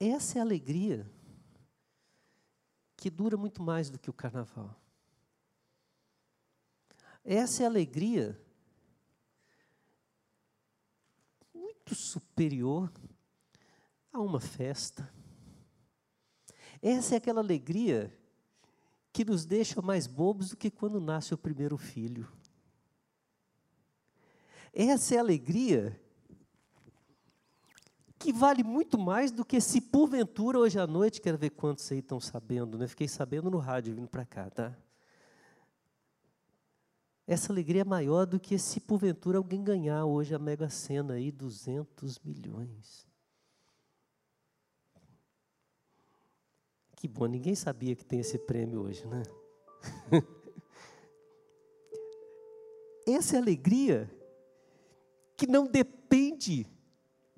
Essa 0.00 0.38
é 0.38 0.40
a 0.40 0.44
alegria 0.44 1.06
que 2.96 3.10
dura 3.10 3.36
muito 3.36 3.62
mais 3.62 3.90
do 3.90 3.98
que 3.98 4.08
o 4.08 4.14
carnaval. 4.14 4.74
Essa 7.22 7.62
é 7.62 7.66
a 7.66 7.68
alegria 7.68 8.40
muito 11.54 11.94
superior 11.94 12.90
a 14.10 14.20
uma 14.20 14.40
festa. 14.40 15.12
Essa 16.80 17.14
é 17.14 17.18
aquela 17.18 17.40
alegria 17.40 18.16
que 19.12 19.22
nos 19.22 19.44
deixa 19.44 19.82
mais 19.82 20.06
bobos 20.06 20.48
do 20.48 20.56
que 20.56 20.70
quando 20.70 20.98
nasce 20.98 21.34
o 21.34 21.38
primeiro 21.38 21.76
filho. 21.76 22.26
Essa 24.72 25.16
é 25.16 25.18
a 25.18 25.20
alegria 25.20 26.00
que 28.20 28.32
vale 28.34 28.62
muito 28.62 28.98
mais 28.98 29.32
do 29.32 29.46
que 29.46 29.58
se 29.62 29.80
porventura 29.80 30.58
hoje 30.58 30.78
à 30.78 30.86
noite, 30.86 31.22
quero 31.22 31.38
ver 31.38 31.48
quantos 31.48 31.90
aí 31.90 32.00
estão 32.00 32.20
sabendo, 32.20 32.76
né? 32.76 32.86
Fiquei 32.86 33.08
sabendo 33.08 33.50
no 33.50 33.56
rádio 33.56 33.94
vindo 33.94 34.08
para 34.08 34.26
cá, 34.26 34.50
tá? 34.50 34.76
Essa 37.26 37.50
alegria 37.50 37.80
é 37.80 37.84
maior 37.84 38.26
do 38.26 38.38
que 38.38 38.58
se 38.58 38.78
porventura 38.78 39.38
alguém 39.38 39.64
ganhar 39.64 40.04
hoje 40.04 40.34
a 40.34 40.38
Mega 40.38 40.68
Sena 40.68 41.14
aí 41.14 41.32
200 41.32 42.18
milhões. 42.18 43.08
Que 46.96 47.08
bom, 47.08 47.24
ninguém 47.24 47.54
sabia 47.54 47.96
que 47.96 48.04
tem 48.04 48.20
esse 48.20 48.38
prêmio 48.38 48.82
hoje, 48.82 49.06
né? 49.06 49.22
Essa 53.08 53.36
é 53.36 53.38
alegria 53.38 54.10
que 55.38 55.46
não 55.46 55.66
depende 55.66 56.66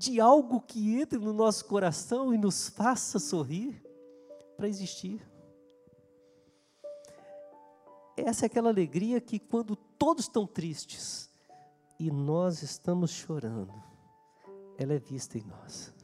de 0.03 0.21
algo 0.21 0.61
que 0.61 1.01
entre 1.01 1.17
no 1.17 1.33
nosso 1.33 1.65
coração 1.67 2.35
e 2.35 2.37
nos 2.37 2.69
faça 2.69 3.21
sorrir 3.21 3.81
para 4.57 4.67
existir. 4.67 5.25
Essa 8.17 8.45
é 8.45 8.47
aquela 8.47 8.69
alegria 8.69 9.21
que, 9.21 9.39
quando 9.39 9.77
todos 9.77 10.25
estão 10.25 10.45
tristes 10.45 11.31
e 12.01 12.11
nós 12.11 12.63
estamos 12.63 13.13
chorando, 13.13 13.73
ela 14.77 14.93
é 14.93 14.99
vista 14.99 15.39
em 15.39 15.45
nós. 15.45 15.95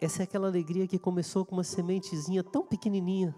Essa 0.00 0.22
é 0.22 0.24
aquela 0.24 0.46
alegria 0.46 0.86
que 0.86 1.00
começou 1.00 1.44
com 1.44 1.56
uma 1.56 1.64
sementezinha 1.64 2.44
tão 2.44 2.64
pequenininha 2.64 3.34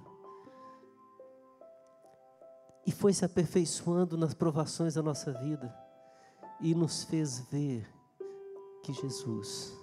e 2.84 2.92
foi 2.92 3.14
se 3.14 3.24
aperfeiçoando 3.24 4.18
nas 4.18 4.34
provações 4.34 4.92
da 4.92 5.02
nossa 5.02 5.32
vida 5.32 5.74
e 6.60 6.74
nos 6.74 7.04
fez 7.04 7.40
ver 7.40 7.95
que 8.86 8.92
Jesus, 8.92 9.76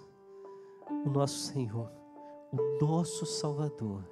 o 1.06 1.10
nosso 1.10 1.38
Senhor, 1.52 1.92
o 2.54 2.86
nosso 2.86 3.26
Salvador, 3.26 4.10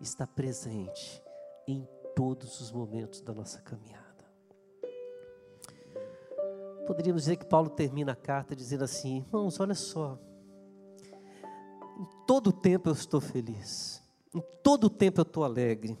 está 0.00 0.24
presente 0.24 1.20
em 1.66 1.84
todos 2.14 2.60
os 2.60 2.70
momentos 2.70 3.20
da 3.20 3.34
nossa 3.34 3.60
caminhada. 3.60 4.04
Poderíamos 6.86 7.22
dizer 7.22 7.38
que 7.38 7.44
Paulo 7.44 7.70
termina 7.70 8.12
a 8.12 8.16
carta 8.16 8.54
dizendo 8.54 8.84
assim: 8.84 9.16
irmãos, 9.16 9.58
olha 9.58 9.74
só 9.74 10.16
em 11.98 12.06
todo 12.24 12.52
tempo 12.52 12.88
eu 12.88 12.92
estou 12.92 13.20
feliz. 13.20 14.00
Em 14.32 14.42
todo 14.62 14.88
tempo 14.88 15.20
eu 15.20 15.24
estou 15.24 15.42
alegre. 15.42 15.98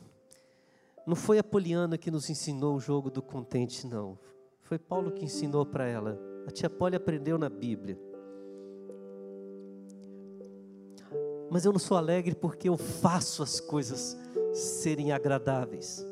Não 1.04 1.16
foi 1.16 1.38
a 1.38 1.44
Poliana 1.44 1.98
que 1.98 2.12
nos 2.12 2.30
ensinou 2.30 2.76
o 2.76 2.80
jogo 2.80 3.10
do 3.10 3.20
contente, 3.20 3.88
não. 3.88 4.16
Foi 4.62 4.78
Paulo 4.78 5.10
que 5.10 5.24
ensinou 5.24 5.66
para 5.66 5.86
ela. 5.86 6.33
A 6.46 6.50
tia 6.50 6.68
Poli 6.68 6.96
aprendeu 6.96 7.38
na 7.38 7.48
Bíblia. 7.48 7.98
Mas 11.50 11.64
eu 11.64 11.72
não 11.72 11.78
sou 11.78 11.96
alegre 11.96 12.34
porque 12.34 12.68
eu 12.68 12.76
faço 12.76 13.42
as 13.42 13.60
coisas 13.60 14.18
serem 14.52 15.12
agradáveis. 15.12 16.04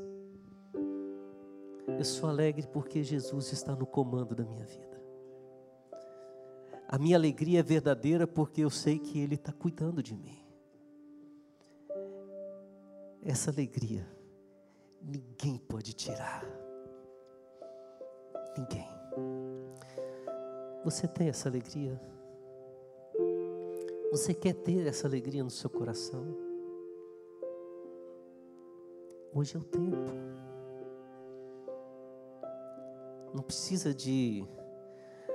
Eu 1.99 2.05
sou 2.05 2.29
alegre 2.29 2.67
porque 2.67 3.03
Jesus 3.03 3.53
está 3.53 3.75
no 3.75 3.87
comando 3.87 4.35
da 4.35 4.45
minha 4.45 4.65
vida. 4.65 5.03
A 6.89 6.99
minha 6.99 7.17
alegria 7.17 7.61
é 7.61 7.63
verdadeira 7.63 8.27
porque 8.27 8.61
eu 8.61 8.71
sei 8.71 8.99
que 8.99 9.19
Ele 9.19 9.35
está 9.35 9.53
cuidando 9.53 10.03
de 10.03 10.15
mim. 10.15 10.39
Essa 13.25 13.51
alegria, 13.51 14.07
ninguém 15.01 15.59
pode 15.59 15.93
tirar. 15.93 16.45
Ninguém. 18.59 19.02
Você 20.85 21.07
tem 21.07 21.29
essa 21.29 21.49
alegria? 21.49 22.01
Você 24.11 24.35
quer 24.35 24.55
ter 24.55 24.87
essa 24.87 25.07
alegria 25.07 25.43
no 25.45 25.51
seu 25.51 25.71
coração? 25.71 26.27
Hoje 29.35 29.57
é 29.57 29.61
o 29.61 29.65
tempo. 29.65 30.11
Não 33.33 33.43
precisa 33.43 33.95
de 33.95 34.47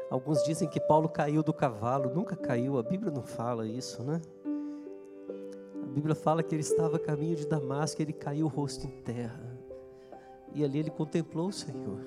Alguns 0.09 0.41
dizem 0.43 0.69
que 0.69 0.79
Paulo 0.79 1.09
caiu 1.09 1.43
do 1.43 1.53
cavalo, 1.53 2.13
nunca 2.13 2.35
caiu, 2.35 2.77
a 2.77 2.83
Bíblia 2.83 3.11
não 3.11 3.23
fala 3.23 3.67
isso, 3.67 4.01
né? 4.03 4.21
A 5.83 5.85
Bíblia 5.87 6.15
fala 6.15 6.41
que 6.41 6.55
ele 6.55 6.61
estava 6.61 6.95
a 6.95 6.99
caminho 6.99 7.35
de 7.35 7.45
Damasco, 7.45 8.01
ele 8.01 8.13
caiu 8.13 8.45
o 8.45 8.49
rosto 8.49 8.87
em 8.87 9.01
terra. 9.01 9.57
E 10.53 10.63
ali 10.63 10.79
ele 10.79 10.89
contemplou 10.89 11.49
o 11.49 11.53
Senhor. 11.53 11.99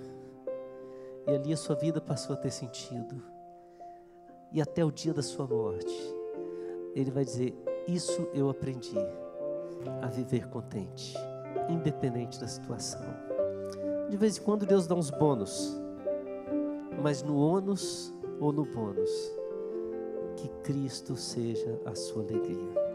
E 1.30 1.34
ali 1.34 1.52
a 1.52 1.56
sua 1.56 1.76
vida 1.76 2.00
passou 2.00 2.34
a 2.34 2.36
ter 2.36 2.50
sentido. 2.50 3.22
E 4.52 4.60
até 4.60 4.84
o 4.84 4.90
dia 4.90 5.14
da 5.14 5.22
sua 5.22 5.46
morte, 5.46 5.94
ele 6.94 7.10
vai 7.10 7.24
dizer: 7.24 7.54
Isso 7.86 8.28
eu 8.34 8.50
aprendi 8.50 8.98
a 10.02 10.08
viver 10.08 10.48
contente, 10.48 11.14
independente 11.68 12.40
da 12.40 12.48
situação. 12.48 13.00
De 14.10 14.16
vez 14.16 14.36
em 14.36 14.42
quando 14.42 14.66
Deus 14.66 14.86
dá 14.86 14.94
uns 14.94 15.10
bônus 15.10 15.80
mas 17.00 17.22
no 17.22 17.38
ônus 17.38 18.14
ou 18.38 18.52
no 18.52 18.64
bônus, 18.64 19.10
que 20.36 20.48
Cristo 20.62 21.16
seja 21.16 21.80
a 21.84 21.94
sua 21.94 22.22
alegria. 22.22 22.89